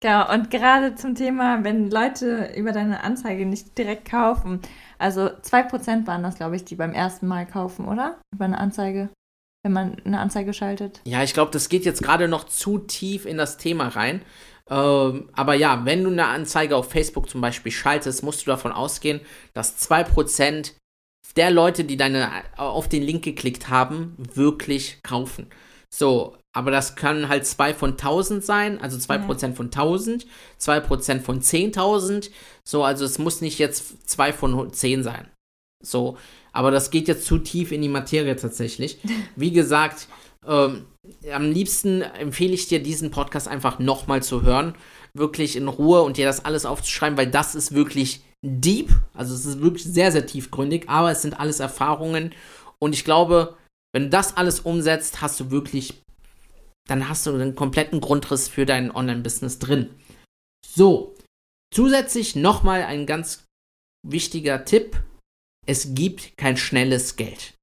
Genau, 0.00 0.32
und 0.32 0.52
gerade 0.52 0.94
zum 0.94 1.16
Thema, 1.16 1.64
wenn 1.64 1.90
Leute 1.90 2.52
über 2.56 2.70
deine 2.70 3.02
Anzeige 3.02 3.44
nicht 3.44 3.76
direkt 3.76 4.08
kaufen, 4.08 4.60
also 4.98 5.22
2% 5.22 6.06
waren 6.06 6.22
das, 6.22 6.36
glaube 6.36 6.54
ich, 6.54 6.64
die 6.64 6.76
beim 6.76 6.92
ersten 6.92 7.26
Mal 7.26 7.44
kaufen, 7.44 7.88
oder? 7.88 8.20
Über 8.32 8.44
eine 8.44 8.58
Anzeige, 8.58 9.08
wenn 9.64 9.72
man 9.72 9.96
eine 10.04 10.20
Anzeige 10.20 10.54
schaltet. 10.54 11.00
Ja, 11.04 11.24
ich 11.24 11.34
glaube, 11.34 11.50
das 11.50 11.68
geht 11.68 11.84
jetzt 11.84 12.04
gerade 12.04 12.28
noch 12.28 12.44
zu 12.44 12.78
tief 12.78 13.26
in 13.26 13.36
das 13.36 13.56
Thema 13.56 13.88
rein. 13.88 14.22
Ähm, 14.70 15.30
aber 15.32 15.54
ja, 15.54 15.84
wenn 15.84 16.02
du 16.02 16.10
eine 16.10 16.26
Anzeige 16.26 16.76
auf 16.76 16.90
Facebook 16.90 17.28
zum 17.28 17.40
Beispiel 17.40 17.72
schaltest, 17.72 18.22
musst 18.22 18.42
du 18.42 18.50
davon 18.50 18.72
ausgehen, 18.72 19.20
dass 19.54 19.78
2% 19.88 20.72
der 21.36 21.50
Leute, 21.50 21.84
die 21.84 21.96
deine 21.96 22.30
auf 22.56 22.88
den 22.88 23.02
Link 23.02 23.24
geklickt 23.24 23.68
haben, 23.68 24.16
wirklich 24.16 25.02
kaufen. 25.02 25.48
So, 25.92 26.36
aber 26.52 26.70
das 26.70 26.96
kann 26.96 27.28
halt 27.28 27.46
2 27.46 27.74
von 27.74 27.90
1000 27.92 28.44
sein, 28.44 28.80
also 28.80 28.96
2% 28.96 29.48
ja. 29.48 29.52
von 29.52 29.66
1000, 29.66 30.26
2% 30.58 31.20
von 31.20 31.40
10.000. 31.42 32.30
So, 32.64 32.82
also 32.82 33.04
es 33.04 33.18
muss 33.18 33.42
nicht 33.42 33.58
jetzt 33.58 34.08
2 34.08 34.32
von 34.32 34.72
10 34.72 35.02
sein. 35.02 35.28
So, 35.84 36.16
aber 36.52 36.70
das 36.70 36.90
geht 36.90 37.08
jetzt 37.08 37.26
zu 37.26 37.38
tief 37.38 37.72
in 37.72 37.82
die 37.82 37.90
Materie 37.90 38.34
tatsächlich. 38.36 38.98
Wie 39.36 39.52
gesagt, 39.52 40.08
ähm, 40.46 40.86
am 41.32 41.50
liebsten 41.50 42.02
empfehle 42.02 42.54
ich 42.54 42.68
dir, 42.68 42.82
diesen 42.82 43.10
Podcast 43.10 43.48
einfach 43.48 43.78
nochmal 43.78 44.22
zu 44.22 44.42
hören. 44.42 44.74
Wirklich 45.14 45.56
in 45.56 45.68
Ruhe 45.68 46.02
und 46.02 46.16
dir 46.16 46.26
das 46.26 46.44
alles 46.44 46.66
aufzuschreiben, 46.66 47.16
weil 47.16 47.30
das 47.30 47.54
ist 47.54 47.74
wirklich 47.74 48.22
deep. 48.44 48.90
Also 49.14 49.34
es 49.34 49.46
ist 49.46 49.60
wirklich 49.60 49.84
sehr, 49.84 50.12
sehr 50.12 50.26
tiefgründig, 50.26 50.88
aber 50.88 51.10
es 51.10 51.22
sind 51.22 51.38
alles 51.38 51.60
Erfahrungen. 51.60 52.34
Und 52.78 52.94
ich 52.94 53.04
glaube, 53.04 53.56
wenn 53.94 54.04
du 54.04 54.10
das 54.10 54.36
alles 54.36 54.60
umsetzt, 54.60 55.22
hast 55.22 55.40
du 55.40 55.50
wirklich 55.50 56.02
dann 56.86 57.08
hast 57.08 57.26
du 57.26 57.34
einen 57.34 57.54
kompletten 57.54 58.00
Grundriss 58.00 58.48
für 58.48 58.64
dein 58.64 58.90
Online-Business 58.90 59.58
drin. 59.58 59.90
So, 60.66 61.14
zusätzlich 61.72 62.36
nochmal 62.36 62.82
ein 62.82 63.06
ganz 63.06 63.44
wichtiger 64.06 64.64
Tipp. 64.64 64.96
Es 65.66 65.94
gibt 65.94 66.36
kein 66.36 66.56
schnelles 66.56 67.16
Geld. 67.16 67.54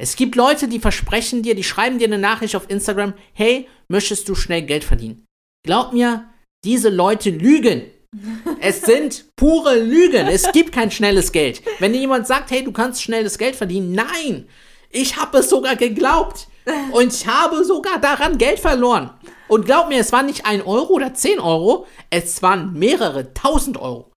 Es 0.00 0.16
gibt 0.16 0.34
Leute, 0.34 0.66
die 0.66 0.78
versprechen 0.78 1.42
dir, 1.42 1.54
die 1.54 1.62
schreiben 1.62 1.98
dir 1.98 2.06
eine 2.06 2.16
Nachricht 2.16 2.56
auf 2.56 2.70
Instagram, 2.70 3.12
hey, 3.34 3.68
möchtest 3.88 4.26
du 4.30 4.34
schnell 4.34 4.62
Geld 4.62 4.82
verdienen? 4.82 5.26
Glaub 5.62 5.92
mir, 5.92 6.24
diese 6.64 6.88
Leute 6.88 7.28
lügen. 7.28 7.82
Es 8.60 8.80
sind 8.80 9.26
pure 9.36 9.78
Lügen. 9.78 10.26
Es 10.26 10.50
gibt 10.52 10.72
kein 10.72 10.90
schnelles 10.90 11.32
Geld. 11.32 11.62
Wenn 11.78 11.92
dir 11.92 12.00
jemand 12.00 12.26
sagt, 12.26 12.50
hey, 12.50 12.64
du 12.64 12.72
kannst 12.72 13.02
schnelles 13.02 13.36
Geld 13.38 13.56
verdienen, 13.56 13.92
nein. 13.92 14.48
Ich 14.90 15.16
habe 15.16 15.38
es 15.38 15.50
sogar 15.50 15.76
geglaubt. 15.76 16.48
Und 16.92 17.12
ich 17.12 17.26
habe 17.26 17.62
sogar 17.64 18.00
daran 18.00 18.38
Geld 18.38 18.58
verloren. 18.58 19.10
Und 19.48 19.66
glaub 19.66 19.88
mir, 19.88 20.00
es 20.00 20.12
waren 20.12 20.26
nicht 20.26 20.46
ein 20.46 20.62
Euro 20.62 20.94
oder 20.94 21.14
zehn 21.14 21.38
Euro, 21.40 21.86
es 22.08 22.42
waren 22.42 22.72
mehrere 22.72 23.32
tausend 23.34 23.76
Euro. 23.76 24.10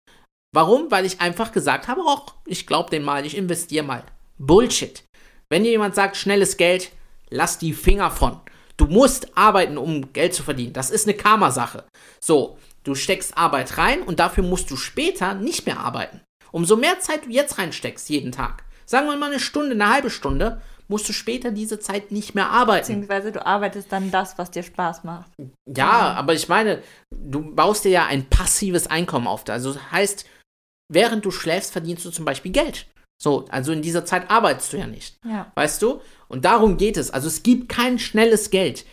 Warum? 0.53 0.89
Weil 0.89 1.05
ich 1.05 1.21
einfach 1.21 1.51
gesagt 1.51 1.87
habe, 1.87 2.01
ach, 2.07 2.35
ich 2.45 2.65
glaub 2.65 2.89
den 2.89 3.03
mal, 3.03 3.25
ich 3.25 3.37
investiere 3.37 3.85
mal. 3.85 4.03
Bullshit. 4.37 5.03
Wenn 5.53 5.63
dir 5.63 5.69
jemand 5.69 5.93
sagt, 5.93 6.17
schnelles 6.17 6.57
Geld, 6.57 6.89
lass 7.29 7.59
die 7.59 7.73
Finger 7.73 8.09
von. 8.09 8.39
Du 8.75 8.87
musst 8.87 9.37
arbeiten, 9.37 9.77
um 9.77 10.11
Geld 10.11 10.33
zu 10.33 10.41
verdienen. 10.41 10.73
Das 10.73 10.89
ist 10.89 11.07
eine 11.07 11.15
Karma-Sache. 11.15 11.83
So, 12.19 12.57
du 12.83 12.95
steckst 12.95 13.37
Arbeit 13.37 13.77
rein 13.77 14.01
und 14.01 14.19
dafür 14.19 14.43
musst 14.43 14.71
du 14.71 14.77
später 14.77 15.35
nicht 15.35 15.67
mehr 15.67 15.79
arbeiten. 15.79 16.21
Umso 16.51 16.75
mehr 16.75 16.99
Zeit 17.01 17.27
du 17.27 17.29
jetzt 17.29 17.59
reinsteckst, 17.59 18.09
jeden 18.09 18.31
Tag, 18.31 18.63
sagen 18.87 19.05
wir 19.05 19.15
mal 19.15 19.29
eine 19.29 19.39
Stunde, 19.39 19.73
eine 19.73 19.93
halbe 19.93 20.09
Stunde, 20.09 20.59
musst 20.87 21.07
du 21.07 21.13
später 21.13 21.51
diese 21.51 21.77
Zeit 21.77 22.11
nicht 22.11 22.33
mehr 22.33 22.49
arbeiten. 22.49 22.87
Beziehungsweise 22.87 23.31
du 23.31 23.45
arbeitest 23.45 23.91
dann 23.91 24.09
das, 24.09 24.39
was 24.39 24.49
dir 24.49 24.63
Spaß 24.63 25.03
macht. 25.03 25.29
Ja, 25.67 26.15
aber 26.15 26.33
ich 26.33 26.49
meine, 26.49 26.81
du 27.11 27.53
baust 27.53 27.85
dir 27.85 27.91
ja 27.91 28.05
ein 28.07 28.27
passives 28.27 28.87
Einkommen 28.87 29.27
auf. 29.27 29.47
Also 29.47 29.73
das 29.73 29.91
heißt, 29.91 30.25
während 30.91 31.23
du 31.23 31.29
schläfst, 31.29 31.71
verdienst 31.73 32.03
du 32.05 32.09
zum 32.09 32.25
Beispiel 32.25 32.51
Geld. 32.51 32.87
So, 33.23 33.45
also 33.49 33.71
in 33.71 33.81
dieser 33.81 34.03
Zeit 34.03 34.29
arbeitest 34.29 34.73
du 34.73 34.77
ja 34.77 34.85
nicht. 34.85 35.17
Ja. 35.23 35.49
Weißt 35.55 35.81
du? 35.81 36.01
Und 36.27 36.43
darum 36.43 36.75
geht 36.75 36.97
es. 36.97 37.09
Also 37.09 37.29
es 37.29 37.41
gibt 37.41 37.69
kein 37.69 37.97
schnelles 37.97 38.49
Geld. 38.49 38.85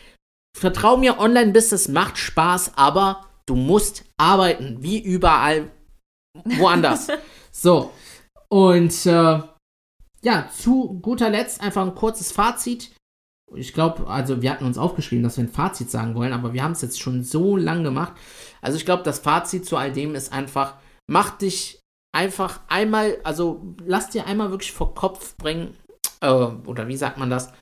Vertrau 0.56 0.96
mir, 0.96 1.18
Online-Business 1.18 1.88
macht 1.88 2.16
Spaß, 2.16 2.76
aber 2.76 3.26
du 3.46 3.56
musst 3.56 4.04
arbeiten, 4.18 4.76
wie 4.84 5.02
überall 5.02 5.72
woanders. 6.44 7.08
so. 7.50 7.90
Und 8.48 9.04
äh, 9.04 9.40
ja, 10.22 10.48
zu 10.56 11.00
guter 11.02 11.28
Letzt 11.28 11.60
einfach 11.60 11.82
ein 11.82 11.96
kurzes 11.96 12.30
Fazit. 12.30 12.92
Ich 13.56 13.72
glaube, 13.72 14.06
also 14.06 14.42
wir 14.42 14.52
hatten 14.52 14.64
uns 14.64 14.78
aufgeschrieben, 14.78 15.24
dass 15.24 15.38
wir 15.38 15.44
ein 15.44 15.48
Fazit 15.48 15.90
sagen 15.90 16.14
wollen, 16.14 16.32
aber 16.32 16.52
wir 16.52 16.62
haben 16.62 16.72
es 16.72 16.82
jetzt 16.82 17.00
schon 17.00 17.24
so 17.24 17.56
lang 17.56 17.82
gemacht. 17.82 18.12
Also 18.60 18.76
ich 18.78 18.84
glaube, 18.84 19.02
das 19.02 19.18
Fazit 19.18 19.66
zu 19.66 19.76
all 19.76 19.90
dem 19.90 20.14
ist 20.14 20.32
einfach, 20.32 20.74
mach 21.08 21.30
dich 21.36 21.80
einfach 22.12 22.60
einmal, 22.68 23.18
also 23.24 23.74
lass 23.84 24.10
dir 24.10 24.26
einmal 24.26 24.50
wirklich 24.50 24.72
vor 24.72 24.94
Kopf 24.94 25.36
bringen, 25.36 25.76
äh, 26.20 26.28
oder 26.28 26.88
wie 26.88 26.96
sagt 26.96 27.18
man 27.18 27.30
das? 27.30 27.52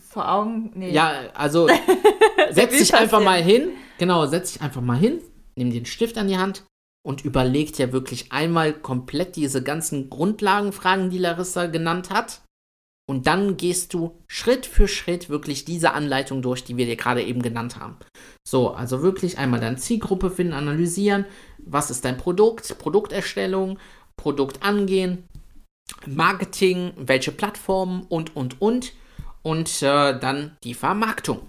Vor 0.00 0.30
Augen? 0.30 0.70
Nee. 0.74 0.92
Ja, 0.92 1.30
also 1.34 1.68
setz 2.50 2.78
dich 2.78 2.94
einfach 2.94 3.22
mal 3.22 3.42
hin, 3.42 3.70
genau, 3.98 4.26
setz 4.26 4.52
dich 4.52 4.62
einfach 4.62 4.80
mal 4.80 4.96
hin, 4.96 5.20
nimm 5.56 5.70
den 5.70 5.86
Stift 5.86 6.16
an 6.18 6.28
die 6.28 6.38
Hand 6.38 6.64
und 7.04 7.24
überlegt 7.24 7.78
ja 7.78 7.92
wirklich 7.92 8.32
einmal 8.32 8.72
komplett 8.72 9.36
diese 9.36 9.62
ganzen 9.62 10.10
Grundlagenfragen, 10.10 11.10
die 11.10 11.18
Larissa 11.18 11.66
genannt 11.66 12.10
hat. 12.10 12.42
Und 13.08 13.26
dann 13.26 13.56
gehst 13.56 13.94
du 13.94 14.22
Schritt 14.26 14.66
für 14.66 14.86
Schritt 14.86 15.30
wirklich 15.30 15.64
diese 15.64 15.92
Anleitung 15.92 16.42
durch, 16.42 16.62
die 16.62 16.76
wir 16.76 16.84
dir 16.84 16.96
gerade 16.96 17.22
eben 17.22 17.40
genannt 17.40 17.78
haben. 17.78 17.96
So, 18.46 18.70
also 18.70 19.02
wirklich 19.02 19.38
einmal 19.38 19.60
deine 19.60 19.78
Zielgruppe 19.78 20.30
finden, 20.30 20.52
analysieren. 20.52 21.24
Was 21.58 21.90
ist 21.90 22.04
dein 22.04 22.18
Produkt? 22.18 22.76
Produkterstellung, 22.78 23.78
Produkt 24.16 24.62
angehen, 24.62 25.24
Marketing, 26.06 26.92
welche 26.96 27.32
Plattformen 27.32 28.02
und, 28.02 28.36
und, 28.36 28.60
und. 28.60 28.92
Und 29.42 29.82
äh, 29.82 30.18
dann 30.18 30.58
die 30.62 30.74
Vermarktung. 30.74 31.40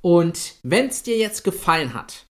Und 0.00 0.54
wenn 0.62 0.86
es 0.86 1.02
dir 1.02 1.16
jetzt 1.16 1.42
gefallen 1.42 1.94
hat, 1.94 2.26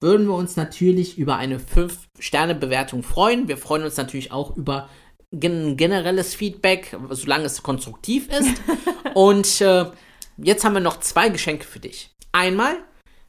würden 0.00 0.26
wir 0.26 0.34
uns 0.34 0.56
natürlich 0.56 1.18
über 1.18 1.36
eine 1.36 1.58
5-Sterne-Bewertung 1.58 3.04
freuen. 3.04 3.46
Wir 3.46 3.58
freuen 3.58 3.84
uns 3.84 3.96
natürlich 3.96 4.32
auch 4.32 4.56
über 4.56 4.88
gen 5.32 5.76
generelles 5.76 6.34
Feedback, 6.34 6.96
solange 7.10 7.44
es 7.44 7.62
konstruktiv 7.62 8.28
ist. 8.30 8.60
Und 9.14 9.60
äh, 9.60 9.90
jetzt 10.36 10.64
haben 10.64 10.74
wir 10.74 10.80
noch 10.80 11.00
zwei 11.00 11.28
Geschenke 11.28 11.64
für 11.64 11.80
dich. 11.80 12.10
Einmal 12.32 12.76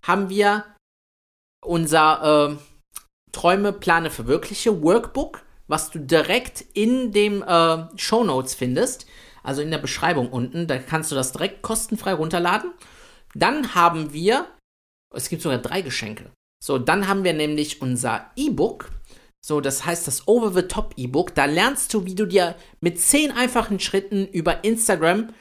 haben 0.04 0.30
wir 0.30 0.66
unser 1.66 2.52
äh, 2.52 2.58
Träume, 3.32 3.74
Plane, 3.74 4.10
Verwirkliche 4.10 4.82
Workbook, 4.82 5.44
was 5.68 5.92
du 5.92 6.00
direkt 6.00 6.62
in 6.74 7.12
dem 7.12 7.44
äh, 7.44 7.86
Show 7.98 8.24
Notes 8.24 8.56
findest, 8.56 9.06
also 9.44 9.62
in 9.62 9.72
der 9.72 9.78
Beschreibung 9.78 10.30
unten. 10.32 10.68
Da 10.68 10.78
kannst 10.80 11.12
du 11.12 11.16
das 11.16 11.32
direkt 11.32 11.62
kostenfrei 11.62 12.14
runterladen. 12.14 12.74
Dann 13.36 13.76
haben 13.76 14.14
wir, 14.14 14.48
es 15.14 15.30
gibt 15.30 15.42
sogar 15.42 15.60
drei 15.60 15.82
Geschenke. 15.82 16.32
So, 16.64 16.78
dann 16.78 17.08
haben 17.08 17.24
wir 17.24 17.34
nämlich 17.34 17.82
unser 17.82 18.32
E-Book. 18.36 18.92
So, 19.46 19.62
das 19.62 19.86
heißt 19.86 20.08
das 20.08 20.28
Over-the-Top-E-Book. 20.28 21.34
Da 21.36 21.46
lernst 21.46 21.94
du, 21.94 22.06
wie 22.06 22.16
du 22.16 22.26
dir 22.26 22.56
mit 22.82 23.00
zehn 23.00 23.32
einfachen 23.32 23.80
Schritten 23.80 24.28
über 24.28 24.64
Instagram 24.64 25.34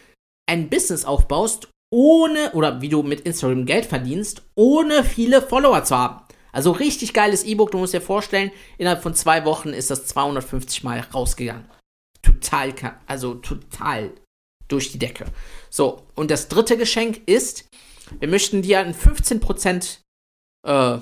ein 0.48 0.70
Business 0.70 1.04
aufbaust, 1.04 1.68
ohne, 1.90 2.52
oder 2.52 2.80
wie 2.80 2.88
du 2.88 3.02
mit 3.02 3.20
Instagram 3.20 3.66
Geld 3.66 3.86
verdienst, 3.86 4.42
ohne 4.54 5.04
viele 5.04 5.42
Follower 5.42 5.84
zu 5.84 5.96
haben. 5.96 6.24
Also 6.52 6.72
richtig 6.72 7.12
geiles 7.12 7.44
E-Book. 7.44 7.70
Du 7.70 7.78
musst 7.78 7.94
dir 7.94 8.00
vorstellen, 8.00 8.50
innerhalb 8.78 9.02
von 9.02 9.14
zwei 9.14 9.44
Wochen 9.44 9.70
ist 9.70 9.90
das 9.90 10.06
250 10.06 10.82
Mal 10.84 11.00
rausgegangen. 11.00 11.68
Total, 12.22 12.74
also 13.06 13.34
total 13.34 14.12
durch 14.68 14.92
die 14.92 14.98
Decke. 14.98 15.26
So, 15.70 16.06
und 16.14 16.30
das 16.30 16.48
dritte 16.48 16.76
Geschenk 16.76 17.22
ist, 17.26 17.68
wir 18.18 18.28
möchten 18.28 18.62
dir 18.62 18.80
ein 18.80 18.94
15% 18.94 19.98
äh, 20.66 20.98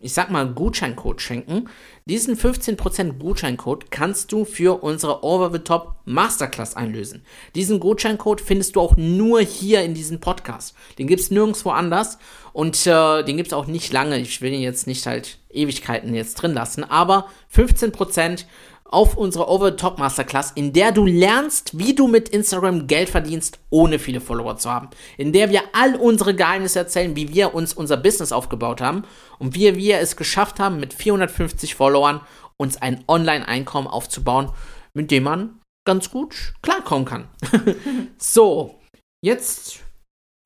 ich 0.00 0.12
sag 0.12 0.30
mal, 0.30 0.46
Gutscheincode 0.46 1.22
schenken. 1.22 1.68
Diesen 2.04 2.36
15% 2.36 3.14
Gutscheincode 3.14 3.90
kannst 3.90 4.30
du 4.30 4.44
für 4.44 4.82
unsere 4.82 5.24
Over 5.24 5.50
the 5.50 5.60
Top 5.60 5.96
Masterclass 6.04 6.76
einlösen. 6.76 7.24
Diesen 7.54 7.80
Gutscheincode 7.80 8.42
findest 8.42 8.76
du 8.76 8.80
auch 8.80 8.96
nur 8.98 9.40
hier 9.40 9.82
in 9.82 9.94
diesem 9.94 10.20
Podcast. 10.20 10.74
Den 10.98 11.06
gibt 11.06 11.20
es 11.20 11.30
nirgendwo 11.30 11.70
anders 11.70 12.18
und 12.52 12.86
äh, 12.86 13.22
den 13.22 13.38
gibt 13.38 13.48
es 13.48 13.52
auch 13.54 13.66
nicht 13.66 13.92
lange. 13.92 14.18
Ich 14.18 14.42
will 14.42 14.52
ihn 14.52 14.60
jetzt 14.60 14.86
nicht 14.86 15.06
halt 15.06 15.38
Ewigkeiten 15.48 16.14
jetzt 16.14 16.34
drin 16.34 16.52
lassen, 16.52 16.84
aber 16.84 17.28
15% 17.54 18.44
auf 18.90 19.16
unsere 19.16 19.48
Over 19.48 19.76
Top 19.76 19.98
Masterclass, 19.98 20.50
in 20.50 20.72
der 20.72 20.92
du 20.92 21.06
lernst, 21.06 21.78
wie 21.78 21.94
du 21.94 22.08
mit 22.08 22.28
Instagram 22.28 22.86
Geld 22.86 23.08
verdienst, 23.08 23.58
ohne 23.70 23.98
viele 23.98 24.20
Follower 24.20 24.56
zu 24.56 24.70
haben. 24.70 24.90
In 25.16 25.32
der 25.32 25.50
wir 25.50 25.62
all 25.72 25.94
unsere 25.94 26.34
Geheimnisse 26.34 26.80
erzählen, 26.80 27.14
wie 27.14 27.32
wir 27.32 27.54
uns 27.54 27.72
unser 27.72 27.96
Business 27.96 28.32
aufgebaut 28.32 28.80
haben 28.80 29.04
und 29.38 29.54
wie 29.54 29.76
wir 29.76 29.98
es 29.98 30.16
geschafft 30.16 30.58
haben, 30.58 30.80
mit 30.80 30.92
450 30.92 31.76
Followern 31.76 32.20
uns 32.56 32.82
ein 32.82 33.04
Online-Einkommen 33.06 33.86
aufzubauen, 33.86 34.50
mit 34.92 35.10
dem 35.10 35.22
man 35.22 35.60
ganz 35.86 36.10
gut 36.10 36.54
klarkommen 36.62 37.06
kann. 37.06 37.28
so, 38.18 38.80
jetzt 39.24 39.80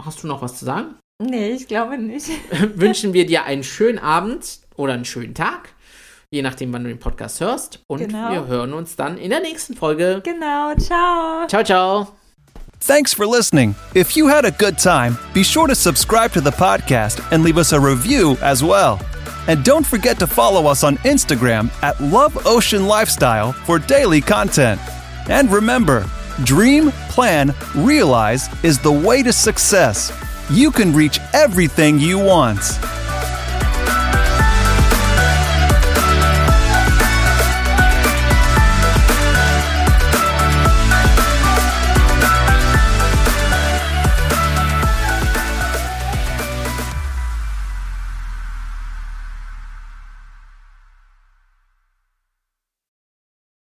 hast 0.03 0.23
du 0.23 0.27
noch 0.27 0.43
was 0.43 0.59
zu 0.59 0.65
sagen? 0.65 0.97
Nee, 1.23 1.53
ich 1.53 1.67
glaube 1.67 1.97
nicht. 1.97 2.29
Wünschen 2.75 3.15
wir 3.15 3.27
dir 3.27 3.45
einen 3.45 3.65
schönen 3.65 3.99
Abend 3.99 4.61
oder 4.77 4.93
einen 4.93 5.05
schönen 5.05 5.35
Tag 5.35 5.74
je 6.35 6.43
nachdem, 6.43 6.73
wann 6.73 6.83
du 6.83 6.89
den 6.89 6.99
Podcast 6.99 7.41
hörst. 7.41 7.79
Und 7.87 8.01
genau. 8.01 8.33
wir 8.33 8.47
hören 8.47 8.75
uns 8.75 8.97
dann 8.97 9.17
in 9.17 9.31
der 9.31 9.41
nächsten 9.41 9.75
Folge. 9.75 10.21
Genau, 10.25 10.75
ciao. 10.75 11.47
Ciao, 11.47 11.63
ciao. 11.63 12.09
Thanks 12.81 13.15
for 13.15 13.25
listening. 13.25 13.75
If 13.95 14.17
you 14.17 14.29
had 14.29 14.45
a 14.45 14.51
good 14.51 14.77
time, 14.77 15.17
be 15.33 15.43
sure 15.43 15.67
to 15.69 15.75
subscribe 15.75 16.33
to 16.33 16.41
the 16.41 16.51
podcast 16.51 17.23
and 17.33 17.43
leave 17.43 17.57
us 17.57 17.73
a 17.73 17.81
review 17.81 18.37
as 18.43 18.63
well. 18.63 18.99
And 19.47 19.65
don't 19.65 19.87
forget 19.87 20.19
to 20.19 20.27
follow 20.27 20.67
us 20.71 20.85
on 20.85 20.97
Instagram 21.05 21.71
at 21.83 21.99
Love 22.01 22.47
Ocean 22.47 22.87
Lifestyle 22.87 23.53
for 23.53 23.79
daily 23.79 24.21
content. 24.21 24.81
And 25.31 25.51
remember, 25.51 26.05
dream, 26.45 26.91
plan, 27.09 27.55
realize 27.75 28.49
is 28.63 28.79
the 28.79 28.93
way 28.93 29.23
to 29.23 29.33
success. 29.33 30.13
You 30.51 30.71
can 30.71 30.93
reach 30.93 31.21
everything 31.33 31.99
you 31.99 32.19
want. 32.19 32.61